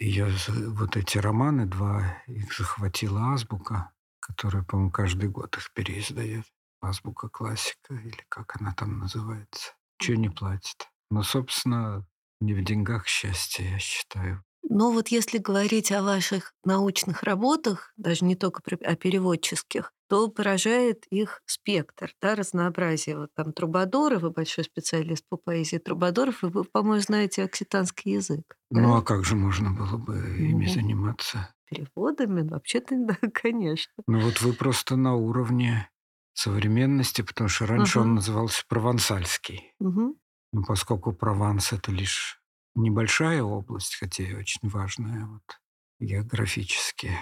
Ее 0.00 0.34
вот 0.48 0.96
эти 0.96 1.18
романы, 1.18 1.66
два, 1.66 2.24
их 2.26 2.52
захватила 2.52 3.34
Азбука, 3.34 3.92
которая, 4.18 4.64
по-моему, 4.64 4.90
каждый 4.90 5.28
год 5.28 5.56
их 5.56 5.72
переиздает. 5.74 6.44
Азбука 6.80 7.28
классика, 7.28 7.94
или 7.94 8.24
как 8.28 8.60
она 8.60 8.74
там 8.74 8.98
называется. 8.98 9.74
Чего 9.98 10.16
не 10.16 10.28
платит. 10.28 10.88
Но, 11.08 11.22
собственно, 11.22 12.04
не 12.40 12.54
в 12.54 12.62
деньгах 12.64 13.06
счастье, 13.06 13.70
я 13.70 13.78
считаю. 13.78 14.44
Но 14.68 14.92
вот 14.92 15.08
если 15.08 15.38
говорить 15.38 15.90
о 15.92 16.02
ваших 16.02 16.52
научных 16.64 17.22
работах, 17.22 17.92
даже 17.96 18.24
не 18.24 18.36
только 18.36 18.62
о 18.84 18.94
переводческих, 18.96 19.92
то 20.08 20.28
поражает 20.28 21.06
их 21.10 21.42
спектр, 21.46 22.12
да, 22.20 22.34
разнообразие. 22.34 23.16
Вот 23.18 23.30
там 23.34 23.52
Трубадоры, 23.52 24.18
вы 24.18 24.30
большой 24.30 24.64
специалист 24.64 25.24
по 25.28 25.36
поэзии 25.36 25.78
Трубадоров, 25.78 26.42
и 26.44 26.46
вы, 26.46 26.64
по-моему, 26.64 27.00
знаете 27.02 27.44
окситанский 27.44 28.12
язык. 28.14 28.56
да? 28.74 28.82
Ну, 28.82 28.96
а 28.96 29.02
как 29.02 29.24
же 29.24 29.36
можно 29.36 29.70
было 29.70 29.96
бы 29.96 30.16
ими 30.40 30.66
Мгм. 30.66 30.66
заниматься? 30.66 31.54
Переводами? 31.66 32.42
Вообще-то, 32.48 32.96
да, 32.98 33.16
конечно. 33.34 34.04
Ну, 34.06 34.20
вот 34.20 34.40
вы 34.42 34.52
просто 34.52 34.96
на 34.96 35.14
уровне 35.14 35.88
современности, 36.34 37.22
потому 37.22 37.48
что 37.48 37.66
раньше 37.66 37.98
Ага. 37.98 38.00
он 38.00 38.14
назывался 38.14 38.64
провансальский. 38.68 39.74
Мгм. 39.80 40.14
Но 40.52 40.62
поскольку 40.64 41.12
Прованс– 41.12 41.72
это 41.72 41.92
лишь 41.92 42.40
небольшая 42.74 43.42
область, 43.42 43.96
хотя 43.96 44.24
и 44.24 44.34
очень 44.34 44.68
важная 44.68 45.26
вот, 45.26 45.60
географически, 46.00 47.12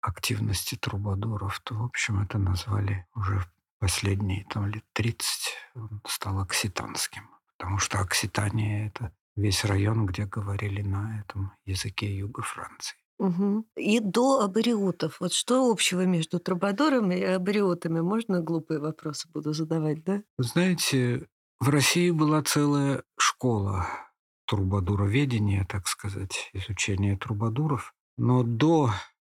активности 0.00 0.76
трубадуров, 0.76 1.60
то, 1.60 1.74
в 1.74 1.84
общем, 1.84 2.22
это 2.22 2.38
назвали 2.38 3.06
уже 3.14 3.44
последние 3.78 4.46
там, 4.50 4.66
лет 4.66 4.84
30, 4.92 5.54
он 5.74 6.00
стал 6.06 6.40
окситанским. 6.40 7.28
Потому 7.56 7.78
что 7.78 8.00
Окситания– 8.00 8.86
это 8.88 9.12
весь 9.34 9.64
район, 9.64 10.06
где 10.06 10.26
говорили 10.26 10.82
на 10.82 11.20
этом 11.20 11.52
языке 11.64 12.14
юга 12.16 12.42
Франции. 12.42 12.96
Мгм. 13.18 13.64
И 13.76 13.98
до 14.00 14.40
абориутов. 14.40 15.20
Вот 15.20 15.32
что 15.32 15.70
общего 15.70 16.04
между 16.04 16.38
трубадорами 16.38 17.14
и 17.14 17.24
абориутами? 17.24 18.00
Можно 18.00 18.42
глупые 18.42 18.78
вопросы 18.78 19.28
буду 19.30 19.54
задавать, 19.54 20.04
да? 20.04 20.22
Вы 20.36 20.44
знаете, 20.44 21.26
в 21.60 21.68
России 21.68 22.10
была 22.10 22.42
целая 22.42 23.02
школа 23.18 23.86
трубадуроведения, 24.46 25.64
так 25.68 25.88
сказать, 25.88 26.50
изучения 26.52 27.16
трубадуров. 27.16 27.94
Но 28.16 28.42
до, 28.42 28.90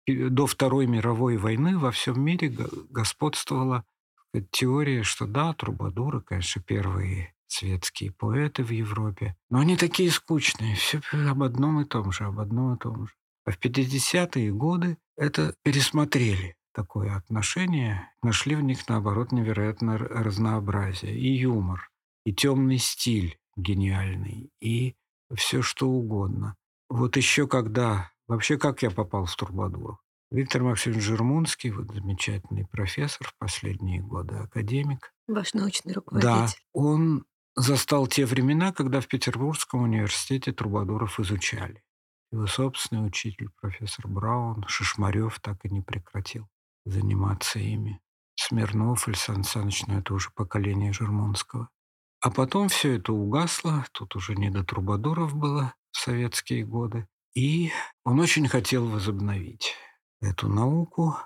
до 0.06 0.46
Второй 0.46 0.86
мировой 0.86 1.36
войны 1.36 1.78
во 1.78 1.90
всем 1.90 2.20
мире 2.20 2.48
го- 2.48 2.68
господствовала 2.90 3.84
теория, 4.50 5.02
что 5.02 5.26
да, 5.26 5.54
трубадуры, 5.54 6.20
конечно, 6.20 6.62
первые 6.62 7.34
светские 7.46 8.12
поэты 8.12 8.62
в 8.62 8.70
Европе, 8.70 9.36
но 9.48 9.60
они 9.60 9.76
такие 9.76 10.10
скучные, 10.10 10.76
все 10.76 11.00
об 11.12 11.42
одном 11.42 11.80
и 11.80 11.84
том 11.84 12.12
же, 12.12 12.24
об 12.24 12.40
одном 12.40 12.74
и 12.74 12.78
том 12.78 13.06
же. 13.06 13.14
А 13.46 13.52
в 13.52 13.58
50-е 13.58 14.52
годы 14.52 14.98
это 15.16 15.54
пересмотрели 15.62 16.56
такое 16.72 17.16
отношение, 17.16 18.12
нашли 18.22 18.54
в 18.54 18.62
них, 18.62 18.86
наоборот, 18.88 19.32
невероятное 19.32 19.96
разнообразие 19.96 21.18
и 21.18 21.34
юмор, 21.38 21.88
и 22.24 22.32
темный 22.32 22.78
стиль 22.78 23.38
гениальный, 23.56 24.50
и 24.60 24.96
все 25.34 25.62
что 25.62 25.88
угодно. 25.88 26.56
Вот 26.88 27.16
еще 27.16 27.46
когда... 27.46 28.10
Вообще, 28.26 28.58
как 28.58 28.82
я 28.82 28.90
попал 28.90 29.24
в 29.24 29.34
Турбадуров? 29.34 29.98
Виктор 30.30 30.62
Максимович 30.62 31.02
Жермунский, 31.02 31.70
вот 31.70 31.90
замечательный 31.90 32.66
профессор 32.66 33.26
в 33.26 33.36
последние 33.38 34.02
годы, 34.02 34.36
академик. 34.36 35.14
Ваш 35.26 35.54
научный 35.54 35.94
Да, 35.94 35.96
руководитель. 35.96 36.58
он 36.74 37.24
застал 37.56 38.06
те 38.06 38.26
времена, 38.26 38.72
когда 38.72 39.00
в 39.00 39.08
Петербургском 39.08 39.82
университете 39.82 40.52
трубадуров 40.52 41.18
изучали. 41.18 41.82
Его 42.30 42.46
собственный 42.46 43.06
учитель, 43.06 43.48
профессор 43.58 44.06
Браун, 44.06 44.64
Шишмарев, 44.68 45.40
так 45.40 45.64
и 45.64 45.70
не 45.70 45.80
прекратил 45.80 46.46
заниматься 46.84 47.58
ими. 47.58 48.00
Смирнов, 48.34 49.08
Александр 49.08 49.40
Александрович, 49.40 49.86
ну 49.86 49.98
это 49.98 50.14
уже 50.14 50.30
поколение 50.30 50.92
Жермунского. 50.92 51.70
А 52.20 52.30
потом 52.30 52.68
все 52.68 52.96
это 52.96 53.12
угасло, 53.12 53.84
тут 53.92 54.16
уже 54.16 54.34
не 54.34 54.50
до 54.50 54.64
трубадуров 54.64 55.36
было 55.36 55.74
в 55.92 55.98
советские 55.98 56.64
годы. 56.64 57.06
И 57.34 57.70
он 58.04 58.18
очень 58.18 58.48
хотел 58.48 58.88
возобновить 58.88 59.74
эту 60.20 60.48
науку. 60.48 61.16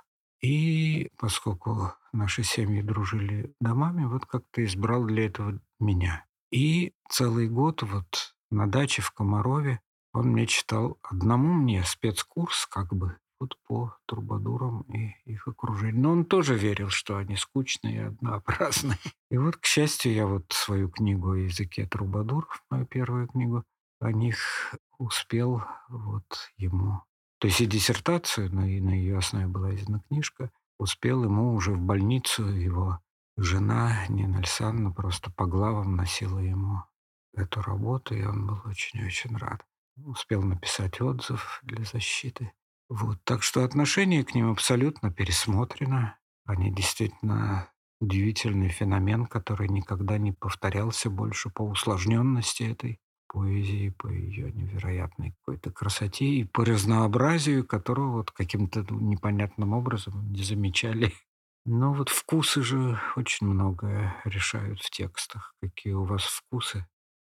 И 0.42 1.08
поскольку 1.16 1.94
наши 2.12 2.42
семьи 2.42 2.82
дружили 2.82 3.54
домами, 3.60 4.04
вот 4.04 4.26
как-то 4.26 4.64
избрал 4.64 5.04
для 5.04 5.26
этого 5.26 5.58
меня. 5.80 6.26
И 6.50 6.92
целый 7.08 7.48
год 7.48 7.82
вот 7.82 8.34
на 8.50 8.66
даче 8.66 9.00
в 9.00 9.12
Комарове 9.12 9.80
он 10.12 10.28
мне 10.28 10.46
читал 10.46 10.98
одному 11.02 11.54
мне 11.54 11.82
спецкурс 11.84 12.66
как 12.66 12.94
бы 12.94 13.16
вот 13.42 13.56
по 13.66 13.96
трубадурам 14.06 14.82
и 14.82 15.14
их 15.24 15.46
окружению. 15.46 16.02
Но 16.02 16.12
он 16.12 16.24
тоже 16.24 16.56
верил, 16.56 16.88
что 16.88 17.16
они 17.16 17.36
скучные 17.36 17.94
и 17.94 18.06
однообразные. 18.06 18.98
И 19.30 19.38
вот, 19.38 19.56
к 19.56 19.64
счастью, 19.64 20.12
я 20.12 20.26
вот 20.26 20.44
свою 20.50 20.88
книгу 20.88 21.30
о 21.30 21.38
языке 21.38 21.86
трубадуров, 21.86 22.62
мою 22.70 22.86
первую 22.86 23.28
книгу, 23.28 23.64
о 24.00 24.12
них 24.12 24.74
успел 24.98 25.62
вот 25.88 26.52
ему 26.56 27.02
то 27.42 27.48
есть 27.48 27.60
и 27.60 27.66
диссертацию, 27.66 28.54
но 28.54 28.64
и 28.64 28.80
на 28.80 28.90
ее 28.90 29.18
основе 29.18 29.48
была 29.48 29.74
издана 29.74 29.98
книжка, 30.06 30.52
успел 30.78 31.24
ему 31.24 31.54
уже 31.54 31.72
в 31.72 31.80
больницу 31.80 32.44
его 32.44 33.00
жена 33.36 34.06
Нина 34.06 34.38
Александровна 34.38 34.92
просто 34.92 35.32
по 35.32 35.46
главам 35.46 35.96
носила 35.96 36.38
ему 36.38 36.84
эту 37.34 37.60
работу, 37.62 38.14
и 38.14 38.24
он 38.24 38.46
был 38.46 38.60
очень-очень 38.64 39.36
рад. 39.36 39.66
Успел 39.96 40.42
написать 40.42 41.00
отзыв 41.00 41.58
для 41.64 41.84
защиты. 41.84 42.52
Вот. 42.92 43.24
Так 43.24 43.42
что 43.42 43.64
отношение 43.64 44.22
к 44.22 44.34
ним 44.34 44.50
абсолютно 44.50 45.10
пересмотрено. 45.10 46.18
Они 46.44 46.70
действительно 46.70 47.72
удивительный 48.00 48.68
феномен, 48.68 49.24
который 49.24 49.68
никогда 49.68 50.18
не 50.18 50.32
повторялся 50.32 51.08
больше 51.08 51.48
по 51.48 51.62
усложненности 51.62 52.64
этой 52.64 53.00
поэзии, 53.28 53.88
по 53.88 54.08
ее 54.08 54.52
невероятной 54.52 55.34
какой-то 55.40 55.70
красоте 55.70 56.26
и 56.26 56.44
по 56.44 56.66
разнообразию, 56.66 57.66
которого 57.66 58.18
вот 58.18 58.30
каким-то 58.30 58.84
непонятным 58.90 59.72
образом 59.72 60.30
не 60.30 60.42
замечали. 60.42 61.14
Но 61.64 61.94
вот 61.94 62.10
вкусы 62.10 62.62
же 62.62 63.00
очень 63.16 63.46
многое 63.46 64.20
решают 64.26 64.82
в 64.82 64.90
текстах. 64.90 65.54
Какие 65.62 65.94
у 65.94 66.04
вас 66.04 66.24
вкусы? 66.24 66.86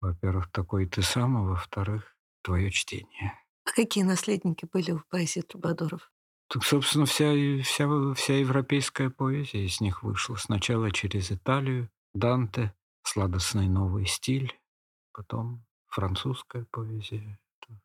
Во-первых, 0.02 0.50
такой 0.50 0.84
ты 0.84 1.00
сам, 1.00 1.38
а 1.38 1.42
во-вторых, 1.44 2.14
твое 2.42 2.70
чтение. 2.70 3.45
А 3.66 3.72
какие 3.72 4.04
наследники 4.04 4.66
были 4.72 4.92
в 4.92 5.06
поэзии 5.08 5.40
Трубадуров? 5.40 6.12
Так, 6.48 6.64
собственно, 6.64 7.06
вся, 7.06 7.32
вся, 7.62 8.14
вся 8.14 8.38
европейская 8.38 9.10
поэзия 9.10 9.64
из 9.64 9.80
них 9.80 10.04
вышла. 10.04 10.36
Сначала 10.36 10.92
через 10.92 11.32
Италию, 11.32 11.90
Данте, 12.14 12.72
сладостный 13.02 13.68
новый 13.68 14.06
стиль, 14.06 14.58
потом 15.12 15.64
французская 15.88 16.64
поэзия 16.70 17.40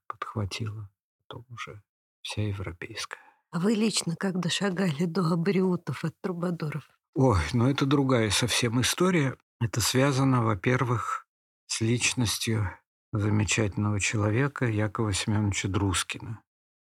подхватила, 0.08 0.90
потом 1.18 1.46
уже 1.50 1.82
вся 2.22 2.44
европейская. 2.44 3.20
А 3.50 3.60
вы 3.60 3.74
лично 3.74 4.16
как 4.16 4.40
дошагали 4.40 5.06
до 5.06 5.26
абориутов 5.26 6.04
от 6.06 6.14
трубадуров? 6.22 6.88
Ой, 7.16 7.40
ну 7.54 7.68
это 7.68 7.86
другая 7.86 8.30
совсем 8.30 8.80
история. 8.82 9.36
Это 9.60 9.82
связано, 9.82 10.44
во-первых, 10.44 11.28
с 11.66 11.82
личностью 11.82 12.70
замечательного 13.12 14.00
человека 14.00 14.66
Якова 14.66 15.14
Семеновича 15.14 15.68
Друскина. 15.68 16.42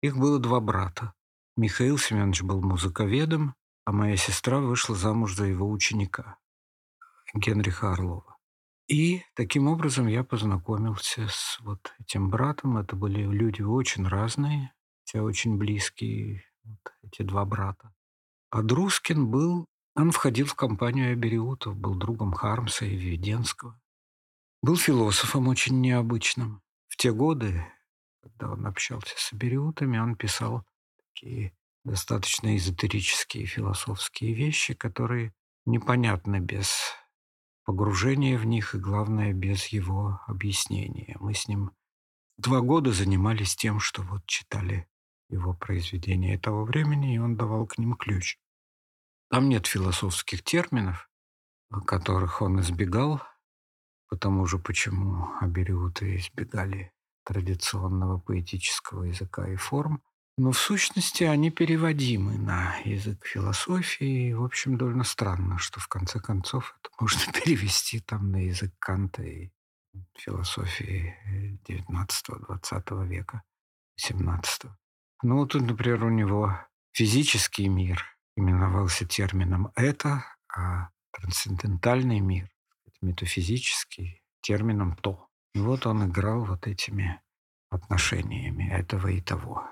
Их 0.03 0.17
было 0.17 0.39
два 0.39 0.61
брата. 0.61 1.13
Михаил 1.57 1.99
Семенович 1.99 2.43
был 2.43 2.63
музыковедом, 2.63 3.55
а 3.85 3.93
моя 3.93 4.17
сестра 4.17 4.61
вышла 4.61 4.95
замуж 4.95 5.35
за 5.35 5.45
его 5.45 5.69
ученика, 5.71 6.39
Генриха 7.35 7.93
Орлова. 7.93 8.37
И 8.89 9.23
таким 9.35 9.69
образом 9.69 10.07
я 10.07 10.25
познакомился 10.25 11.27
с 11.29 11.59
вот 11.61 11.95
этим 12.01 12.31
братом. 12.31 12.79
Это 12.79 12.97
были 12.97 13.23
люди 13.23 13.63
очень 13.63 14.07
разные, 14.07 14.73
хотя 15.01 15.23
очень 15.23 15.57
близкие, 15.57 16.45
вот 16.65 16.93
эти 17.03 17.23
два 17.23 17.45
брата. 17.45 17.93
А 18.51 18.63
Друскин 18.63 19.31
был, 19.31 19.67
он 19.95 20.11
входил 20.11 20.47
в 20.47 20.55
компанию 20.55 21.13
Абериутов, 21.13 21.77
был 21.77 21.95
другом 21.95 22.33
Хармса 22.33 22.85
и 22.85 22.97
Введенского. 22.97 23.81
Был 24.63 24.77
философом 24.77 25.49
очень 25.49 25.81
необычным. 25.81 26.63
В 26.87 26.97
те 26.97 27.13
годы, 27.13 27.67
когда 28.23 28.53
он 28.53 28.65
общался 28.65 29.15
с 29.17 29.33
Абериутами, 29.33 29.99
он 29.99 30.15
писал 30.15 30.65
такие 30.99 31.53
достаточно 31.85 32.57
эзотерические 32.57 33.47
философские 33.47 34.35
вещи, 34.35 34.75
которые 34.75 35.35
непонятны 35.67 36.39
без 36.39 36.95
погружение 37.65 38.39
в 38.39 38.47
них 38.47 38.77
и, 38.77 38.79
главное, 38.79 39.33
без 39.33 39.67
его 39.67 40.21
объяснения. 40.29 41.17
Мы 41.19 41.35
с 41.35 41.49
ним 41.49 41.73
два 42.37 42.61
года 42.61 42.93
занимались 42.93 43.57
тем, 43.57 43.81
что 43.81 44.03
вот 44.03 44.25
читали 44.27 44.87
его 45.29 45.55
произведения 45.55 46.35
этого 46.35 46.65
времени, 46.65 47.17
и 47.17 47.19
он 47.19 47.37
давал 47.37 47.67
к 47.67 47.79
ним 47.79 47.97
ключ. 47.97 48.39
Там 49.29 49.49
нет 49.49 49.67
философских 49.67 50.45
терминов, 50.45 51.11
которых 51.85 52.43
он 52.43 52.61
избегал, 52.61 53.23
потому 54.13 54.45
же 54.45 54.59
почему 54.59 55.31
абериуты 55.41 56.17
избегали 56.17 56.93
традиционного 57.25 58.19
поэтического 58.19 59.05
языка 59.05 59.49
и 59.49 59.57
форм. 59.57 60.03
Но 60.37 60.53
в 60.53 60.59
сущности 60.59 61.25
они 61.25 61.51
переводимы 61.51 62.37
на 62.37 62.77
язык 62.85 63.25
философии. 63.25 64.29
И, 64.29 64.35
в 64.35 64.45
общем, 64.45 64.77
довольно 64.77 65.05
странно, 65.05 65.57
что 65.57 65.81
в 65.81 65.89
конце 65.89 66.21
концов 66.21 66.77
это 66.79 66.91
можно 67.01 67.33
перевести 67.43 68.01
там 68.01 68.31
на 68.31 68.45
язык 68.45 68.75
Канта 68.79 69.23
и 69.23 69.51
философии 70.19 71.17
XIX-XX 71.67 73.07
века, 73.07 73.43
XVII. 73.99 74.73
Ну, 75.23 75.37
вот 75.39 75.53
тут, 75.53 75.63
например, 75.63 76.05
у 76.05 76.11
него 76.11 76.59
физический 76.93 77.67
мир 77.67 78.05
именовался 78.37 79.07
термином 79.07 79.73
«это», 79.75 80.27
а 80.55 80.91
трансцендентальный 81.13 82.21
мир, 82.21 82.51
метафизический, 83.03 84.23
термином 84.41 84.97
«то». 84.97 85.29
И 85.55 85.59
вот 85.59 85.87
он 85.87 86.09
играл 86.09 86.45
вот 86.45 86.67
этими 86.67 87.21
отношениями 87.71 88.71
этого 88.71 89.09
и 89.09 89.21
того. 89.21 89.67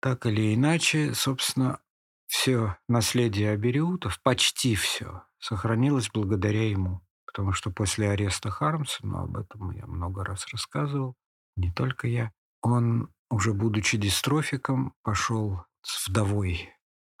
Так 0.00 0.26
или 0.26 0.54
иначе, 0.54 1.14
собственно, 1.14 1.80
все 2.26 2.76
наследие 2.88 3.50
Абериутов, 3.50 4.20
почти 4.22 4.74
все, 4.74 5.22
сохранилось 5.38 6.10
благодаря 6.12 6.68
ему. 6.68 7.00
Потому 7.26 7.52
что 7.52 7.70
после 7.70 8.10
ареста 8.10 8.50
Хармса, 8.50 9.06
но 9.06 9.20
об 9.24 9.36
этом 9.36 9.70
я 9.70 9.86
много 9.86 10.24
раз 10.24 10.46
рассказывал, 10.52 11.14
не 11.56 11.72
только 11.72 12.08
я, 12.08 12.32
он, 12.62 13.12
уже 13.30 13.52
будучи 13.52 13.96
дистрофиком, 13.96 14.94
пошел 15.02 15.64
с 15.82 16.08
вдовой 16.08 16.70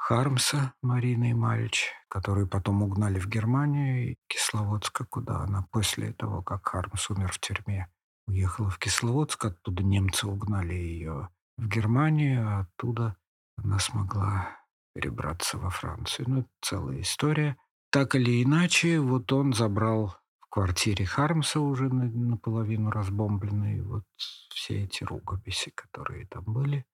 Хармса 0.08 0.72
Мариной 0.80 1.34
Мальч, 1.34 1.92
которую 2.08 2.48
потом 2.48 2.82
угнали 2.82 3.18
в 3.18 3.28
Германию 3.28 4.12
и 4.12 4.16
Кисловодска, 4.26 5.04
куда 5.04 5.40
она 5.40 5.66
после 5.70 6.14
того, 6.14 6.40
как 6.40 6.66
Хармс 6.66 7.10
умер 7.10 7.30
в 7.30 7.38
тюрьме, 7.40 7.88
уехала 8.26 8.70
в 8.70 8.78
Кисловодск, 8.78 9.44
оттуда 9.44 9.82
немцы 9.82 10.26
угнали 10.26 10.72
ее 10.72 11.28
в 11.58 11.68
Германию, 11.68 12.48
а 12.48 12.60
оттуда 12.60 13.18
она 13.58 13.78
смогла 13.78 14.48
перебраться 14.94 15.58
во 15.58 15.68
Францию. 15.68 16.30
Ну, 16.30 16.38
это 16.38 16.48
целая 16.62 17.02
история. 17.02 17.58
Так 17.90 18.14
или 18.14 18.42
иначе, 18.42 19.00
вот 19.00 19.30
он 19.30 19.52
забрал 19.52 20.16
в 20.40 20.48
квартире 20.48 21.04
Хармса 21.04 21.60
уже 21.60 21.90
наполовину 21.90 22.90
разбомбленные 22.90 23.82
вот 23.82 24.04
все 24.16 24.84
эти 24.84 25.04
рукописи, 25.04 25.70
которые 25.74 26.26
там 26.28 26.44
были, 26.44 26.86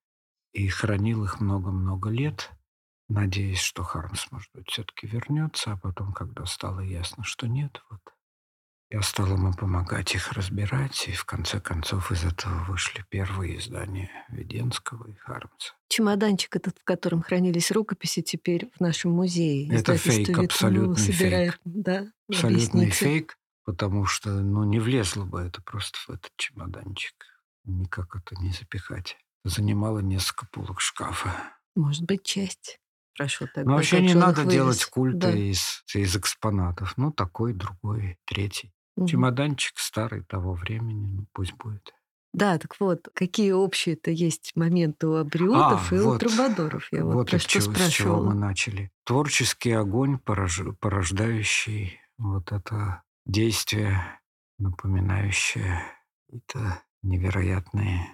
и 0.52 0.66
хранил 0.66 1.22
их 1.22 1.40
много-много 1.40 2.10
лет, 2.10 2.50
надеясь, 3.08 3.60
что 3.60 3.82
Хармс, 3.82 4.30
может 4.30 4.50
быть, 4.54 4.68
все-таки 4.68 5.06
вернется, 5.06 5.72
а 5.72 5.76
потом, 5.76 6.12
когда 6.12 6.46
стало 6.46 6.80
ясно, 6.80 7.24
что 7.24 7.46
нет, 7.46 7.82
вот 7.90 8.00
я 8.94 9.02
стал 9.02 9.26
ему 9.26 9.52
помогать 9.52 10.14
их 10.14 10.32
разбирать, 10.32 11.08
и 11.08 11.12
в 11.12 11.24
конце 11.24 11.60
концов 11.60 12.12
из 12.12 12.24
этого 12.24 12.62
вышли 12.64 13.04
первые 13.08 13.58
издания 13.58 14.10
Веденского 14.28 15.08
и 15.08 15.14
Хармса. 15.14 15.74
Чемоданчик 15.88 16.54
этот, 16.54 16.78
в 16.78 16.84
котором 16.84 17.22
хранились 17.22 17.72
рукописи, 17.72 18.22
теперь 18.22 18.70
в 18.76 18.80
нашем 18.80 19.10
музее. 19.10 19.68
Это 19.74 19.96
фейк, 19.96 20.38
абсолютный 20.38 20.96
собирает, 20.96 21.54
фейк. 21.54 21.60
Да, 21.64 22.06
абсолютный 22.28 22.82
объясните. 22.82 22.92
фейк, 22.92 23.38
потому 23.64 24.04
что 24.06 24.30
ну, 24.30 24.62
не 24.62 24.78
влезло 24.78 25.24
бы 25.24 25.40
это 25.40 25.60
просто 25.62 25.98
в 26.06 26.10
этот 26.10 26.30
чемоданчик. 26.36 27.16
Никак 27.64 28.14
это 28.14 28.36
не 28.36 28.52
запихать. 28.52 29.16
Занимало 29.42 29.98
несколько 29.98 30.46
полок 30.46 30.80
шкафа. 30.80 31.32
Может 31.74 32.04
быть, 32.04 32.22
часть. 32.22 32.78
Прошу 33.16 33.46
тогда. 33.54 33.70
Но 33.70 33.76
вообще 33.76 34.00
не 34.02 34.14
надо 34.14 34.42
их 34.42 34.48
делать 34.48 34.76
вывез? 34.76 34.86
культы 34.86 35.18
Да. 35.18 35.30
из, 35.32 35.82
из 35.94 36.16
экспонатов. 36.16 36.94
Ну, 36.96 37.12
такой, 37.12 37.52
другой, 37.52 38.18
третий. 38.24 38.72
Мгм. 38.96 39.06
Чемоданчик 39.06 39.78
старый 39.78 40.22
того 40.22 40.52
времени, 40.54 41.06
ну, 41.06 41.26
пусть 41.32 41.54
будет. 41.54 41.92
Да, 42.32 42.58
так 42.58 42.74
вот, 42.80 43.08
какие 43.14 43.52
общие-то 43.52 44.10
есть 44.10 44.52
моменты 44.56 45.06
у 45.06 45.14
абриотов 45.14 45.92
А, 45.92 45.94
и 45.94 45.98
у 46.00 46.04
вот. 46.06 46.20
трубадуров? 46.20 46.88
Я 46.90 47.04
вот, 47.04 47.14
Вот 47.14 47.30
про 47.30 47.38
что 47.38 47.48
чего, 47.48 47.60
с 47.60 47.64
чего 47.64 47.72
мы 47.72 47.74
спрашивала. 47.90 48.32
начали. 48.34 48.90
Творческий 49.04 49.70
огонь, 49.70 50.16
порож- 50.24 50.74
порождающий 50.80 52.00
вот 52.18 52.50
это 52.50 53.02
действие, 53.24 54.02
напоминающее 54.58 55.82
это 56.32 56.82
невероятные 57.02 58.06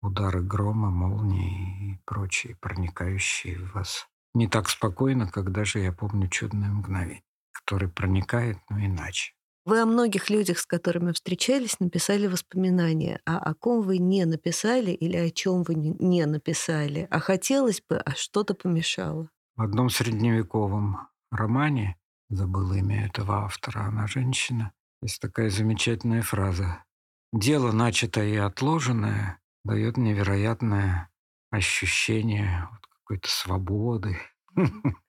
удары 0.00 0.42
грома, 0.42 0.90
молнии 0.90 1.92
и 1.92 2.00
прочие, 2.04 2.56
проникающие 2.56 3.58
в 3.58 3.72
вас. 3.74 4.08
Не 4.34 4.48
так 4.48 4.68
спокойно, 4.68 5.28
как 5.28 5.52
даже 5.52 5.78
я 5.80 5.92
помню 5.92 6.28
чудное 6.28 6.70
мгновение, 6.70 7.22
который 7.52 7.88
проникает, 7.88 8.58
но 8.70 8.78
иначе. 8.84 9.32
Вы 9.64 9.80
о 9.80 9.86
многих 9.86 10.28
людях, 10.28 10.58
с 10.58 10.66
которыми 10.66 11.12
встречались, 11.12 11.78
написали 11.78 12.26
воспоминания. 12.26 13.20
А 13.24 13.38
о 13.38 13.54
ком 13.54 13.82
вы 13.82 13.98
не 13.98 14.24
написали 14.24 14.90
или 14.90 15.16
о 15.16 15.30
чем 15.30 15.62
вы 15.62 15.74
не- 15.76 16.26
написали? 16.26 17.06
А 17.10 17.20
хотелось 17.20 17.80
бы, 17.88 17.96
а 17.98 18.14
что-то 18.16 18.54
помешало? 18.54 19.28
В 19.56 19.62
одном 19.62 19.88
средневековом 19.88 21.08
романе, 21.30 21.96
забыл 22.28 22.72
имя 22.72 23.06
этого 23.06 23.44
автора, 23.44 23.82
она 23.84 24.06
женщина, 24.06 24.72
есть 25.00 25.20
такая 25.20 25.50
замечательная 25.50 26.22
фраза. 26.22 26.84
«Дело, 27.32 27.72
начатое 27.72 28.28
и 28.28 28.36
отложенное, 28.36 29.38
дает 29.64 29.96
невероятное 29.96 31.08
ощущение 31.50 32.68
вот 32.70 32.80
какой-то 33.12 33.28
свободы». 33.28 34.18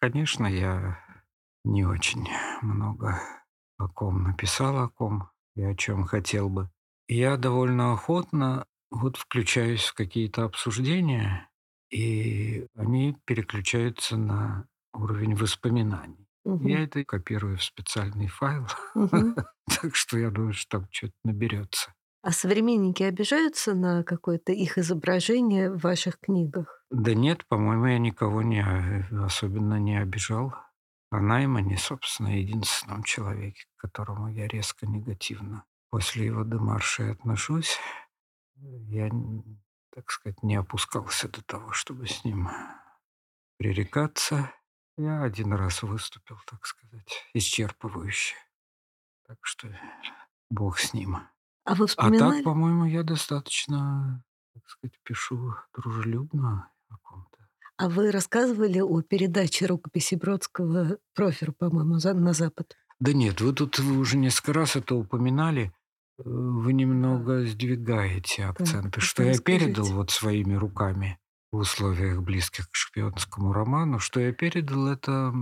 Конечно, 0.00 0.46
я 0.46 0.98
не 1.64 1.84
очень 1.84 2.28
много 2.62 3.20
о 3.78 3.88
ком 3.88 4.22
написал, 4.22 4.78
о 4.78 4.88
ком 4.88 5.30
и 5.56 5.62
о 5.62 5.74
чем 5.74 6.04
хотел 6.04 6.48
бы. 6.48 6.70
Я 7.08 7.36
довольно 7.36 7.92
охотно 7.92 8.66
вот 8.90 9.16
включаюсь 9.16 9.84
в 9.84 9.94
какие-то 9.94 10.44
обсуждения, 10.44 11.50
и 11.90 12.66
они 12.76 13.16
переключаются 13.24 14.16
на 14.16 14.66
уровень 14.92 15.34
воспоминаний. 15.34 16.28
Мгм. 16.44 16.68
Я 16.68 16.84
это 16.84 17.04
копирую 17.04 17.58
в 17.58 17.64
специальный 17.64 18.28
файл, 18.28 18.66
так 19.82 19.94
что 19.94 20.18
я 20.18 20.30
думаю, 20.30 20.52
что 20.52 20.78
там 20.78 20.88
что-то 20.90 21.14
наберется. 21.24 21.94
А 22.22 22.32
современники 22.32 23.02
обижаются 23.02 23.74
на 23.74 24.02
какое-то 24.04 24.52
их 24.52 24.78
изображение 24.78 25.70
в 25.70 25.78
ваших 25.78 26.18
книгах? 26.20 26.77
Да 26.90 27.14
нет, 27.14 27.46
по-моему, 27.46 27.86
я 27.86 27.98
никого 27.98 28.42
не, 28.42 28.60
а, 28.62 29.24
особенно 29.24 29.78
не 29.78 29.96
обижал. 30.00 30.54
О 31.10 31.20
Наймане, 31.20 31.76
собственно, 31.78 32.28
единственном 32.38 33.02
человеке, 33.02 33.64
к 33.76 33.80
которому 33.80 34.28
я 34.28 34.46
резко 34.46 34.86
негативно 34.86 35.64
после 35.90 36.26
его 36.26 36.44
демарша 36.44 37.12
отношусь. 37.12 37.78
Я, 38.56 39.10
так 39.94 40.10
сказать, 40.10 40.42
не 40.42 40.56
опускался 40.56 41.28
до 41.28 41.42
того, 41.42 41.72
чтобы 41.72 42.06
с 42.06 42.24
ним 42.24 42.48
пререкаться. 43.56 44.52
Я 44.96 45.22
один 45.22 45.52
раз 45.52 45.82
выступил, 45.82 46.38
так 46.46 46.66
сказать, 46.66 47.24
исчерпывающе. 47.34 48.34
Так 49.26 49.38
что 49.42 49.68
бог 50.50 50.78
с 50.78 50.92
ним. 50.94 51.18
А 51.64 51.74
вы 51.74 51.84
А 51.84 51.88
вспоминали? 51.88 52.36
так, 52.38 52.44
по-моему, 52.44 52.86
я 52.86 53.02
достаточно, 53.02 54.24
так 54.54 54.68
сказать, 54.68 54.98
пишу 55.04 55.54
дружелюбно 55.74 56.70
о 56.90 56.96
ком-то. 57.02 57.38
А 57.76 57.88
вы 57.88 58.10
рассказывали 58.10 58.80
о 58.80 59.00
передаче 59.02 59.66
рукописи 59.66 60.14
Бродского 60.16 60.98
проферу, 61.14 61.52
по-моему, 61.52 61.98
за- 61.98 62.14
на 62.14 62.32
Запад? 62.32 62.74
Да 63.00 63.12
нет, 63.12 63.40
вы 63.40 63.52
тут 63.52 63.78
вы 63.78 63.98
уже 63.98 64.16
несколько 64.16 64.52
раз 64.52 64.74
это 64.76 64.94
упоминали. 64.96 65.72
Э, 66.18 66.22
Вы 66.24 66.72
немного 66.72 67.46
сдвигаете 67.46 68.46
акценты. 68.46 68.90
так 68.90 69.02
что 69.02 69.22
я 69.22 69.38
передал 69.38 69.68
расскажите. 69.84 69.94
вот 69.94 70.10
своими 70.10 70.54
руками 70.54 71.18
в 71.52 71.58
условиях 71.58 72.20
близких 72.22 72.68
к 72.70 72.74
шпионскому 72.74 73.52
роману, 73.52 74.00
что 74.00 74.18
я 74.20 74.32
передал 74.32 74.88
это 74.88 75.32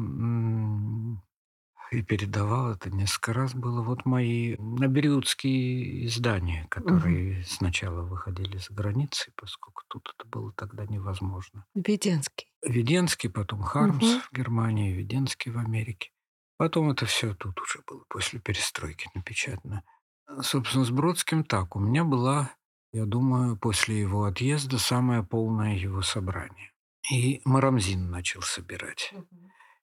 и 1.92 2.02
передавал 2.02 2.72
это 2.72 2.90
несколько 2.90 3.32
раз 3.32 3.54
было 3.54 3.82
вот 3.82 4.04
мои 4.06 4.56
наберютские 4.58 6.06
издания, 6.06 6.66
которые 6.70 7.44
сначала 7.44 8.02
выходили 8.02 8.56
за 8.58 8.72
границей, 8.74 9.32
поскольку 9.36 9.82
тут 9.88 10.12
это 10.18 10.28
было 10.28 10.52
тогда 10.56 10.84
невозможно. 10.86 11.64
Веденский. 11.74 12.52
Веденский, 12.62 13.30
потом 13.30 13.62
Хармс 13.62 14.02
Мгм. 14.04 14.20
в 14.20 14.32
Германии, 14.32 14.92
Веденский 14.92 15.50
в 15.52 15.58
Америке. 15.58 16.10
Потом 16.58 16.90
это 16.90 17.06
все 17.06 17.34
тут 17.34 17.60
уже 17.60 17.80
было 17.86 18.04
после 18.08 18.40
перестройки 18.40 19.08
напечатано. 19.14 19.82
А, 20.26 20.42
Собственно, 20.42 20.84
с 20.84 20.90
Бродским 20.90 21.44
так. 21.44 21.76
У 21.76 21.78
меня 21.80 22.02
была, 22.04 22.50
я 22.92 23.04
думаю, 23.04 23.56
после 23.56 24.00
его 24.00 24.24
отъезда 24.24 24.78
самое 24.78 25.22
полное 25.22 25.76
его 25.76 26.02
собрание. 26.02 26.72
И 27.12 27.40
Марамзин 27.44 28.10
начал 28.10 28.42
собирать. 28.42 29.12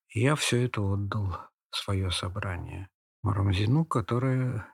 И 0.09 0.19
я 0.21 0.35
все 0.35 0.63
это 0.65 0.81
отдал, 0.81 1.37
свое 1.75 2.11
собрание, 2.11 2.89
Марамзину, 3.23 3.85
которое 3.85 4.67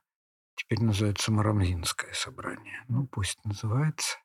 теперь 0.56 0.82
называется 0.82 1.32
Марамзинское 1.32 2.14
собрание. 2.14 2.84
Ну, 2.88 3.08
пусть 3.08 3.44
называется. 3.46 4.18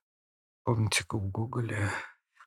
Помните, 0.64 1.04
как 1.06 1.20
в 1.20 1.30
Гоголе 1.30 1.90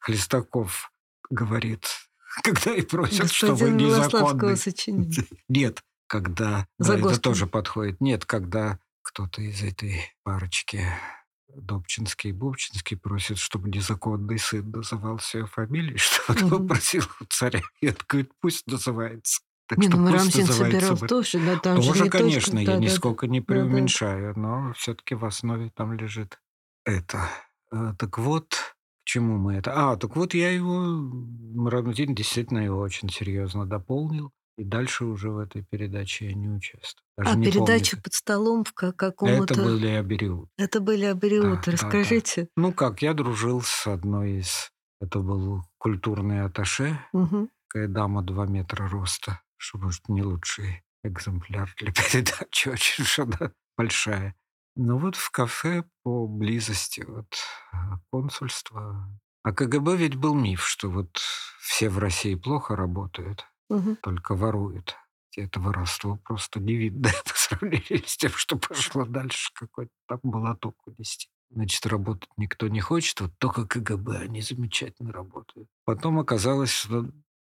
Хлестаков 0.01 0.91
говорит, 1.29 1.87
когда 2.43 2.73
и 2.73 2.81
просят, 2.81 3.31
что 3.31 3.55
вы 3.55 3.69
незаконный. 3.69 4.57
сочинения. 4.57 5.25
Нет, 5.47 5.83
когда... 6.07 6.67
Да, 6.77 6.85
это 6.85 6.97
Загоскин. 6.97 7.21
тоже 7.21 7.47
подходит. 7.47 8.01
Нет, 8.01 8.25
когда 8.25 8.79
кто-то 9.03 9.41
из 9.41 9.63
этой 9.63 10.13
парочки 10.23 10.85
Добчинский 11.55 12.31
и 12.31 12.33
Бубчинский 12.33 12.97
просит, 12.97 13.37
чтобы 13.37 13.69
незаконный 13.69 14.37
сын 14.37 14.69
назывался 14.69 15.39
ее 15.39 15.45
фамилией, 15.47 15.97
что 15.97 16.33
он 16.33 16.49
попросил 16.49 17.03
у 17.19 17.25
царя. 17.25 17.61
И 17.81 17.87
он 17.87 17.95
говорит, 18.07 18.31
пусть 18.39 18.67
называется. 18.67 19.41
Так 19.67 19.79
Не, 19.79 19.87
что 19.89 19.97
ну 19.97 20.03
пусть 20.05 20.13
Марамзин 20.15 20.45
называется 20.47 20.79
собирал 20.79 20.97
Мар- 20.99 21.09
тоже, 21.09 21.39
но 21.39 21.59
там 21.59 21.81
же 21.81 21.87
Тоже, 21.89 22.03
не 22.03 22.09
только- 22.09 22.17
конечно, 22.23 22.59
я 22.59 22.65
да-да-да. 22.65 22.83
нисколько 22.85 23.27
не 23.27 23.41
преуменьшаю, 23.41 24.33
но 24.39 24.73
все-таки 24.73 25.15
в 25.15 25.25
основе 25.25 25.69
там 25.75 25.93
лежит 25.93 26.39
это. 26.85 27.29
Э, 27.71 27.93
Так 27.97 28.17
вот, 28.17 28.49
к 28.53 29.03
чему 29.05 29.37
мы 29.37 29.55
это? 29.55 29.73
А, 29.91 29.97
так 29.97 30.15
вот 30.15 30.33
я 30.33 30.51
его, 30.51 30.71
Марамзин 31.53 32.15
действительно 32.15 32.59
его 32.59 32.79
очень 32.79 33.09
серьезно 33.09 33.65
дополнил, 33.65 34.31
и 34.57 34.63
дальше 34.63 35.05
уже 35.05 35.29
в 35.31 35.37
этой 35.37 35.63
передаче 35.63 36.27
я 36.29 36.33
не 36.33 36.47
участвую. 36.49 37.03
Даже 37.17 37.29
А 37.31 37.35
не 37.35 37.47
помню, 37.51 37.65
передача 37.65 37.95
как- 37.97 38.03
под 38.05 38.13
столом 38.13 38.63
в 38.63 38.73
ка- 38.73 38.87
Это 38.87 38.95
каком-то... 38.95 39.63
были 39.63 39.87
Абериут. 39.87 40.49
Это 40.57 40.79
были 40.79 41.05
абориуты. 41.05 41.47
Да, 41.47 41.55
да, 41.55 41.61
да. 41.65 41.71
Расскажите. 41.73 42.47
Ну 42.55 42.71
как, 42.71 43.01
я 43.01 43.13
дружил 43.13 43.61
с 43.61 43.85
одной 43.87 44.39
из... 44.39 44.71
Это 45.01 45.19
был 45.19 45.61
культурный 45.77 46.41
аташе, 46.43 46.97
Мгм. 47.13 47.49
такая 47.67 47.87
дама 47.87 48.23
2 48.23 48.45
метра 48.47 48.87
роста, 48.89 49.41
что, 49.57 49.77
может, 49.77 50.07
не 50.09 50.23
лучший 50.23 50.83
экземпляр 51.03 51.73
для 51.77 51.91
передачи, 51.93 52.69
очень 52.69 53.05
она 53.23 53.51
большая. 53.77 54.35
Ну 54.75 54.97
вот 54.99 55.15
в 55.15 55.31
кафе 55.31 55.83
по 56.03 56.27
близости 56.27 57.01
от 57.01 57.35
э, 57.73 57.77
консульства. 58.11 59.09
А 59.43 59.51
КГБ 59.53 59.95
ведь 59.97 60.15
был 60.15 60.35
миф, 60.35 60.65
что 60.67 60.89
вот 60.89 61.17
все 61.61 61.89
в 61.89 61.97
России 61.99 62.35
плохо 62.35 62.75
работают, 62.75 63.45
Мгм. 63.69 63.95
только 63.97 64.35
воруют. 64.35 64.95
И 65.35 65.41
Это 65.41 65.59
воровство 65.59 66.17
просто 66.23 66.59
не 66.59 66.75
видно 66.75 67.09
по 67.25 67.33
сравнению 67.35 68.03
с 68.07 68.17
тем, 68.17 68.31
что 68.31 68.57
пошло 68.57 69.05
дальше, 69.05 69.51
какой-то 69.53 69.91
там 70.07 70.19
молоток 70.23 70.75
унести. 70.87 71.27
Значит, 71.49 71.85
работать 71.85 72.29
никто 72.37 72.67
не 72.67 72.81
хочет, 72.81 73.21
вот 73.21 73.31
только 73.37 73.65
КГБ, 73.65 74.17
они 74.17 74.41
замечательно 74.41 75.13
работают. 75.13 75.69
Потом 75.85 76.19
оказалось, 76.19 76.71
что 76.71 77.09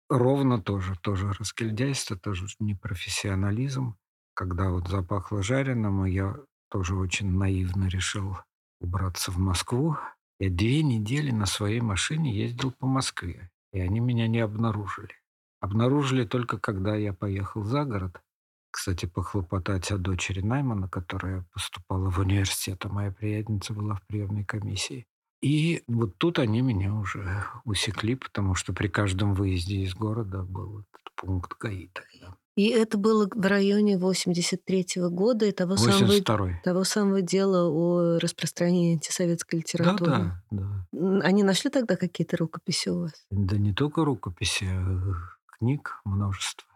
ровно 0.09 0.61
тоже, 0.61 0.95
тоже 1.01 1.33
разгильдяйство, 1.33 2.17
тоже 2.17 2.45
непрофессионализм. 2.59 3.97
Когда 4.33 4.69
вот 4.69 4.87
запахло 4.87 5.41
жареным, 5.41 6.05
я 6.05 6.35
тоже 6.69 6.95
очень 6.95 7.31
наивно 7.31 7.87
решил 7.87 8.37
убраться 8.79 9.31
в 9.31 9.37
Москву. 9.37 9.97
Я 10.39 10.49
две 10.49 10.83
недели 10.83 11.31
на 11.31 11.45
своей 11.45 11.81
машине 11.81 12.35
ездил 12.35 12.71
по 12.71 12.85
Москве, 12.85 13.49
и 13.73 13.79
они 13.79 13.99
меня 13.99 14.27
не 14.27 14.39
обнаружили. 14.39 15.15
Обнаружили 15.59 16.25
только, 16.25 16.59
когда 16.59 16.95
я 16.95 17.13
поехал 17.13 17.63
за 17.63 17.83
город. 17.83 18.21
Кстати, 18.69 19.07
похлопотать 19.07 19.91
о 19.91 19.97
дочери 19.97 20.41
Наймана, 20.41 20.87
которая 20.87 21.45
поступала 21.51 22.11
в 22.11 22.19
университет, 22.19 22.85
а 22.85 22.89
моя 22.89 23.11
приятельница 23.11 23.73
была 23.73 23.95
в 23.95 24.05
приемной 24.05 24.45
комиссии. 24.45 25.07
И 25.41 25.83
вот 25.87 26.17
тут 26.17 26.39
они 26.39 26.61
меня 26.61 26.93
уже 26.93 27.43
усекли, 27.63 28.15
потому 28.15 28.55
что 28.55 28.73
при 28.73 28.87
каждом 28.87 29.33
выезде 29.33 29.81
из 29.83 29.93
города 29.93 30.43
был 30.43 30.79
этот 30.79 31.15
пункт 31.15 31.57
ГАИ 31.59 31.89
тогда. 31.93 32.35
И 32.55 32.69
это 32.69 32.97
было 32.97 33.29
в 33.31 33.45
районе 33.45 33.99
83 33.99 34.87
года 35.11 35.45
и 35.45 35.51
того 35.51 35.77
самого, 35.77 36.07
82 36.07 36.61
того 36.63 36.83
самого 36.83 37.21
дела 37.21 37.69
о 37.69 38.17
распространении 38.17 38.93
антисоветской 38.93 39.59
литературы. 39.59 40.11
Да, 40.11 40.43
да, 40.49 40.87
да. 40.91 41.19
Они 41.19 41.43
нашли 41.43 41.69
тогда 41.69 41.95
какие-то 41.95 42.35
рукописи 42.37 42.89
у 42.89 43.01
вас? 43.01 43.13
Да 43.29 43.57
не 43.57 43.75
только 43.75 44.03
рукописи, 44.03 44.65
а 44.65 45.13
книг 45.59 46.01
множество. 46.03 46.66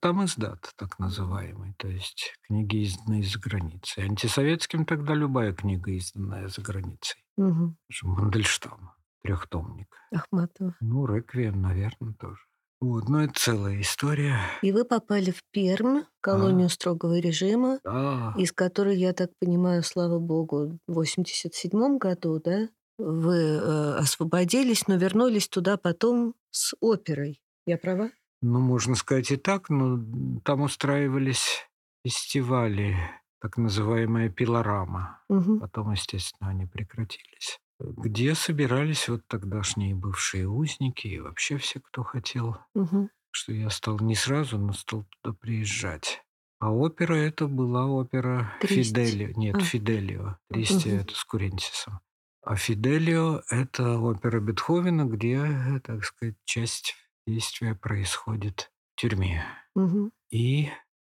Там 0.00 0.24
издат, 0.24 0.72
так 0.76 0.98
называемый, 0.98 1.74
то 1.78 1.88
есть 1.88 2.34
книги, 2.42 2.84
изданные 2.84 3.22
за 3.22 3.38
границей. 3.38 4.04
Антисоветским 4.04 4.84
тогда 4.84 5.14
любая 5.14 5.54
книга, 5.54 5.90
изданная 5.92 6.48
за 6.48 6.60
границей. 6.60 7.24
Даже 7.36 8.06
Мандельштам, 8.06 8.92
трехтомник. 9.22 9.88
Ахматова. 10.12 10.76
Ну, 10.80 11.06
Реквием, 11.06 11.62
наверное, 11.62 12.14
тоже. 12.14 12.40
Вот, 12.80 13.08
но 13.10 13.22
это 13.24 13.34
целая 13.34 13.80
история. 13.80 14.38
И 14.62 14.72
вы 14.72 14.84
попали 14.84 15.30
в 15.30 15.42
Пермь, 15.50 16.04
колонию 16.22 16.70
строгого 16.70 17.18
режима, 17.18 17.78
Да, 17.84 18.34
из 18.38 18.52
которой, 18.52 18.96
я 18.96 19.12
так 19.12 19.30
понимаю, 19.38 19.82
слава 19.82 20.18
богу, 20.18 20.78
в 20.86 20.94
87 20.94 21.98
году, 21.98 22.40
да, 22.42 22.68
вы 22.96 23.36
э, 23.36 23.94
освободились, 23.96 24.88
но 24.88 24.96
вернулись 24.96 25.48
туда 25.48 25.76
потом 25.76 26.34
с 26.50 26.74
оперой. 26.80 27.42
Я 27.66 27.76
права? 27.76 28.10
Ну, 28.42 28.60
можно 28.60 28.94
сказать 28.94 29.30
и 29.30 29.36
так, 29.36 29.68
но 29.70 29.98
там 30.44 30.62
устраивались 30.62 31.66
фестивали, 32.04 32.96
так 33.40 33.56
называемая 33.56 34.28
пилорама. 34.30 35.22
Мгм. 35.28 35.60
Потом, 35.60 35.92
естественно, 35.92 36.50
они 36.50 36.66
прекратились. 36.66 37.58
Где 37.78 38.34
собирались 38.34 39.08
вот 39.08 39.22
тогдашние 39.26 39.94
бывшие 39.94 40.46
узники 40.48 41.06
и 41.08 41.18
вообще 41.20 41.56
все, 41.56 41.80
кто 41.80 42.02
хотел. 42.02 42.58
Мгм. 42.74 43.10
Что 43.30 43.52
я 43.52 43.70
стал 43.70 43.98
не 44.00 44.14
сразу, 44.14 44.58
но 44.58 44.72
стал 44.72 45.06
туда 45.22 45.34
приезжать. 45.38 46.22
А 46.58 46.70
опера 46.72 47.14
это 47.14 47.46
была 47.46 47.86
опера 47.86 48.52
Тристи. 48.60 48.82
Фиделио. 49.04 49.32
Нет, 49.36 49.56
А. 49.56 49.60
Фиделио. 49.60 50.36
Тристи 50.50 50.90
Мгм. 50.90 50.98
это 51.00 51.14
с 51.14 51.24
Курентисом. 51.24 52.00
А 52.42 52.56
Фиделио 52.56 53.42
это 53.50 53.98
опера 53.98 54.40
Бетховена, 54.40 55.04
где, 55.04 55.80
так 55.84 56.04
сказать, 56.04 56.36
часть 56.44 56.94
действия 57.30 57.74
происходит 57.74 58.70
в 58.92 59.00
тюрьме. 59.00 59.44
Мгм. 59.74 60.10
И, 60.30 60.68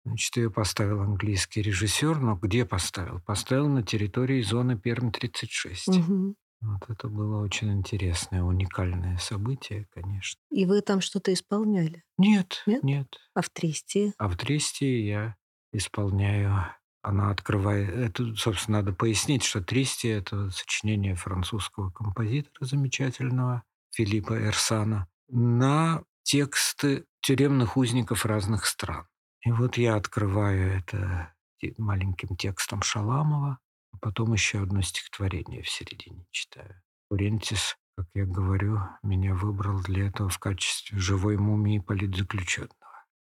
значит, 0.04 0.36
ее 0.36 0.50
поставил 0.50 1.00
английский 1.00 1.62
режиссер, 1.62 2.18
но 2.18 2.36
где 2.36 2.64
поставил? 2.64 3.20
Поставил 3.20 3.68
на 3.68 3.82
территории 3.82 4.42
зоны 4.42 4.78
Перм-36. 4.78 5.76
Мгм. 5.88 6.36
Вот 6.60 6.88
это 6.88 7.08
было 7.08 7.42
очень 7.42 7.72
интересное, 7.72 8.42
уникальное 8.42 9.18
событие, 9.18 9.86
конечно. 9.92 10.40
И 10.50 10.64
вы 10.64 10.80
там 10.80 11.00
что-то 11.02 11.32
исполняли? 11.32 12.02
Нет, 12.16 12.62
Нет? 12.66 12.82
нет. 12.82 13.08
А 13.34 13.42
в 13.42 13.50
Тристии? 13.50 14.14
А 14.18 14.28
в 14.28 14.36
Тристии 14.36 15.02
я 15.02 15.36
исполняю... 15.72 16.64
Она 17.02 17.30
открывает... 17.30 17.90
Это, 17.90 18.34
собственно, 18.34 18.78
надо 18.78 18.94
пояснить, 18.94 19.42
что 19.42 19.62
Тристи— 19.62 20.08
это 20.08 20.48
сочинение 20.48 21.16
французского 21.16 21.90
композитора 21.90 22.64
замечательного 22.64 23.62
Филиппа 23.94 24.32
Эрсана 24.32 25.06
на 25.28 26.02
тексты 26.22 27.06
тюремных 27.20 27.76
узников 27.76 28.26
разных 28.26 28.66
стран. 28.66 29.06
И 29.42 29.50
вот 29.50 29.76
я 29.76 29.96
открываю 29.96 30.78
это 30.78 31.34
маленьким 31.78 32.36
текстом 32.36 32.82
Шаламова, 32.82 33.58
а 33.92 33.98
потом 33.98 34.32
еще 34.32 34.62
одно 34.62 34.82
стихотворение 34.82 35.62
в 35.62 35.68
середине 35.68 36.26
читаю. 36.30 36.82
Курентис, 37.08 37.76
как 37.96 38.06
я 38.14 38.26
говорю, 38.26 38.80
меня 39.02 39.34
выбрал 39.34 39.80
для 39.80 40.08
этого 40.08 40.28
в 40.28 40.38
качестве 40.38 40.98
живой 40.98 41.36
мумии 41.36 41.78
политзаключенного. 41.78 42.74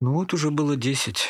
Ну 0.00 0.12
вот 0.12 0.32
уже 0.34 0.50
было 0.50 0.76
10 0.76 1.28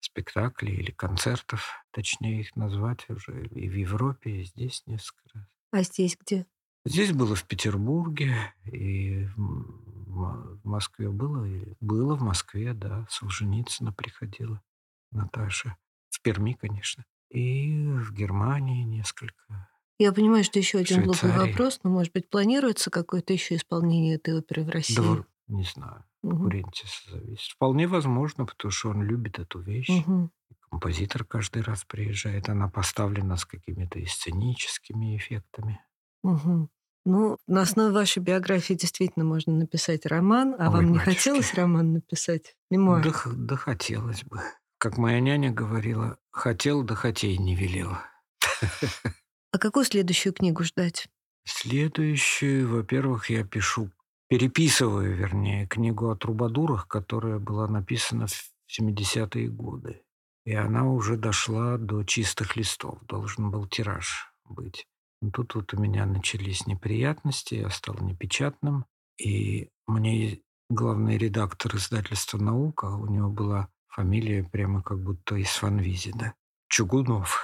спектаклей 0.00 0.74
или 0.74 0.90
концертов, 0.90 1.84
точнее 1.92 2.40
их 2.40 2.56
назвать 2.56 3.08
уже 3.08 3.46
и 3.46 3.68
в 3.68 3.74
Европе, 3.74 4.40
и 4.40 4.44
здесь 4.44 4.82
несколько 4.86 5.22
раз. 5.34 5.46
А 5.70 5.82
здесь 5.82 6.16
где? 6.18 6.46
Здесь 6.88 7.12
было 7.12 7.34
в 7.34 7.44
Петербурге, 7.44 8.54
и 8.64 9.26
в 9.36 10.58
Москве 10.64 11.10
было, 11.10 11.44
и 11.44 11.74
было 11.80 12.16
в 12.16 12.22
Москве, 12.22 12.72
да, 12.72 13.06
Солженицына 13.10 13.92
приходила, 13.92 14.62
Наташа. 15.10 15.76
В 16.08 16.22
Перми, 16.22 16.54
конечно. 16.54 17.04
И 17.28 17.86
в 17.86 18.14
Германии 18.14 18.84
несколько. 18.84 19.68
Я 19.98 20.12
понимаю, 20.12 20.44
что 20.44 20.58
еще 20.58 20.78
один 20.78 21.02
глупый 21.02 21.30
вопрос, 21.30 21.80
но, 21.82 21.90
может 21.90 22.14
быть, 22.14 22.30
планируется 22.30 22.90
какое-то 22.90 23.34
еще 23.34 23.56
исполнение 23.56 24.14
этой 24.14 24.38
оперы 24.38 24.64
в 24.64 24.70
России? 24.70 24.96
Да, 24.96 25.24
не 25.48 25.64
знаю, 25.64 26.04
Мгм. 26.22 26.44
Курентиса 26.44 27.10
зависит. 27.10 27.52
Вполне 27.52 27.86
возможно, 27.86 28.46
потому 28.46 28.72
что 28.72 28.88
он 28.90 29.02
любит 29.02 29.38
эту 29.38 29.60
вещь. 29.60 29.90
Мгм. 29.90 30.30
Композитор 30.70 31.24
каждый 31.24 31.62
раз 31.62 31.84
приезжает. 31.84 32.48
Она 32.48 32.68
поставлена 32.68 33.36
с 33.36 33.44
какими-то 33.44 34.00
сценическими 34.06 35.16
эффектами. 35.18 35.80
Мгм. 36.22 36.70
Ну, 37.10 37.38
на 37.46 37.62
основе 37.62 37.90
вашей 37.90 38.18
биографии 38.18 38.74
действительно 38.74 39.24
можно 39.24 39.54
написать 39.54 40.04
роман, 40.04 40.54
а 40.58 40.68
Ой, 40.68 40.74
вам 40.74 40.92
не 40.92 40.98
батюшки. 40.98 41.14
хотелось 41.14 41.54
роман 41.54 41.94
написать? 41.94 42.54
Мемуар? 42.70 43.02
Да, 43.02 43.12
да 43.32 43.56
хотелось 43.56 44.24
бы. 44.24 44.42
Как 44.76 44.98
моя 44.98 45.18
няня 45.18 45.50
говорила, 45.50 46.18
хотел, 46.30 46.82
да 46.82 46.94
хотей 46.94 47.38
не 47.38 47.54
велел. 47.56 47.96
А 49.50 49.58
какую 49.58 49.86
следующую 49.86 50.34
книгу 50.34 50.62
ждать? 50.62 51.08
Следующую, 51.46 52.68
во-первых, 52.68 53.30
я 53.30 53.42
пишу, 53.42 53.90
переписываю, 54.28 55.16
вернее, 55.16 55.66
книгу 55.66 56.10
о 56.10 56.16
трубадурах, 56.16 56.86
которая 56.86 57.38
была 57.38 57.66
написана 57.66 58.26
в 58.26 58.52
70-е 58.78 59.48
годы. 59.48 60.02
И 60.44 60.52
она 60.52 60.84
уже 60.84 61.16
дошла 61.16 61.78
до 61.78 62.04
чистых 62.04 62.56
листов. 62.56 62.98
Должен 63.06 63.50
был 63.50 63.66
тираж 63.66 64.30
быть. 64.44 64.86
Тут 65.32 65.54
вот 65.54 65.74
у 65.74 65.80
меня 65.80 66.06
начались 66.06 66.66
неприятности, 66.66 67.54
я 67.56 67.70
стал 67.70 67.96
непечатным. 68.00 68.86
И 69.18 69.68
мне 69.86 70.42
главный 70.70 71.18
редактор 71.18 71.76
издательства 71.76 72.38
«Наука», 72.38 72.86
у 72.86 73.06
него 73.06 73.30
была 73.30 73.68
фамилия 73.88 74.44
прямо 74.44 74.82
как 74.82 75.02
будто 75.02 75.34
из 75.34 75.50
фанвизина. 75.50 76.34
Чугунов. 76.68 77.40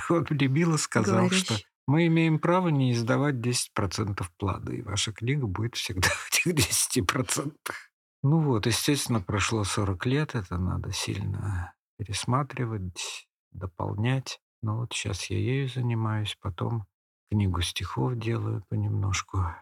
Он 0.08 0.26
мне 0.30 0.48
мило 0.48 0.76
сказал, 0.76 1.30
что 1.30 1.56
мы 1.86 2.06
имеем 2.06 2.38
право 2.38 2.68
не 2.68 2.92
издавать 2.92 3.36
10% 3.36 4.24
плады, 4.38 4.76
и 4.76 4.82
ваша 4.82 5.12
книга 5.12 5.46
будет 5.46 5.76
всегда 5.76 6.08
в 6.08 6.28
этих 6.32 6.54
10%. 6.96 7.54
Ну 8.22 8.40
вот, 8.40 8.66
естественно, 8.66 9.20
прошло 9.20 9.62
40 9.62 10.06
лет, 10.06 10.34
это 10.34 10.58
надо 10.58 10.92
сильно 10.92 11.74
пересматривать, 11.98 13.28
дополнять. 13.52 14.40
Ну 14.66 14.78
вот 14.78 14.92
сейчас 14.92 15.30
я 15.30 15.38
ею 15.38 15.68
занимаюсь, 15.68 16.36
потом 16.42 16.86
книгу 17.30 17.60
стихов 17.60 18.18
делаю 18.18 18.64
понемножку. 18.68 19.54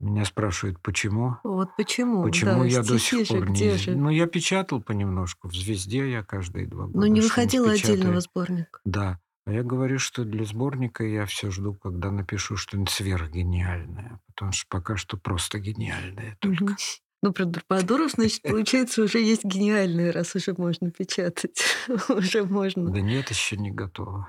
Меня 0.00 0.26
спрашивают, 0.26 0.82
почему. 0.82 1.38
Вот 1.44 1.74
почему? 1.78 2.22
Почему 2.22 2.60
да, 2.60 2.66
я 2.66 2.82
до 2.82 2.98
сих 2.98 3.26
же, 3.26 3.36
пор 3.36 3.48
не... 3.48 3.78
же? 3.78 3.96
Ну, 3.96 4.10
я 4.10 4.26
печатал 4.26 4.82
понемножку. 4.82 5.48
В 5.48 5.54
«Звезде» 5.54 6.10
я 6.10 6.22
каждые 6.22 6.66
два 6.66 6.84
года 6.84 6.98
Но 6.98 7.06
не 7.06 7.22
выходило 7.22 7.70
отдельного 7.70 8.20
сборника. 8.20 8.80
Да. 8.84 9.18
А 9.46 9.52
я 9.52 9.62
говорю, 9.62 9.98
что 9.98 10.24
для 10.24 10.44
сборника 10.44 11.04
я 11.04 11.24
все 11.24 11.50
жду, 11.50 11.72
когда 11.72 12.10
напишу 12.10 12.58
что-нибудь 12.58 12.90
сверхгениальное. 12.90 14.20
Потому 14.26 14.52
что 14.52 14.66
пока 14.68 14.98
что 14.98 15.16
просто 15.16 15.58
гениальное 15.58 16.36
только. 16.40 16.64
Мгм. 16.64 16.76
Ну, 17.22 17.32
про 17.32 17.44
Дурбадуров, 17.44 18.12
значит, 18.12 18.42
получается, 18.42 19.02
уже 19.02 19.20
есть 19.20 19.44
гениальные, 19.44 20.10
раз 20.10 20.34
уже 20.34 20.54
можно 20.56 20.90
печатать. 20.90 21.62
уже 22.08 22.44
можно. 22.44 22.90
Да 22.90 23.00
нет, 23.00 23.28
еще 23.28 23.56
не 23.56 23.70
готово. 23.70 24.28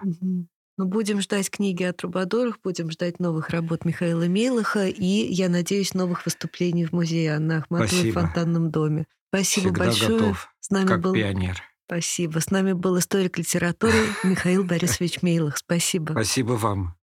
Ну, 0.78 0.86
будем 0.88 1.22
ждать 1.22 1.50
книги 1.50 1.84
о 1.84 1.94
Трубадурах, 1.94 2.60
будем 2.64 2.90
ждать 2.92 3.20
новых 3.20 3.50
работ 3.50 3.86
Михаила 3.86 4.26
Мейлаха 4.26 4.88
и, 4.88 5.06
я 5.06 5.48
надеюсь, 5.48 5.94
новых 5.94 6.26
выступлений 6.26 6.86
в 6.86 6.92
музее 6.92 7.36
Анны 7.36 7.54
Ахматовой 7.54 8.12
в. 8.12 8.14
Фонтанном 8.14 8.72
доме. 8.72 9.06
Спасибо 9.30 9.68
Всегда 9.68 9.86
большое. 9.86 10.20
готов, 10.20 10.54
С 10.60 10.70
нами 10.72 10.88
как 10.88 11.02
был... 11.02 11.14
пионер. 11.14 11.62
Спасибо. 11.86 12.40
С 12.40 12.52
нами 12.52 12.72
был 12.74 12.98
историк 12.98 13.38
литературы 13.38 13.94
Михаил 14.24 14.64
Борисович 14.66 15.22
Мейлах. 15.22 15.58
Спасибо. 15.58 16.14
Спасибо 16.14 16.54
вам. 16.54 16.96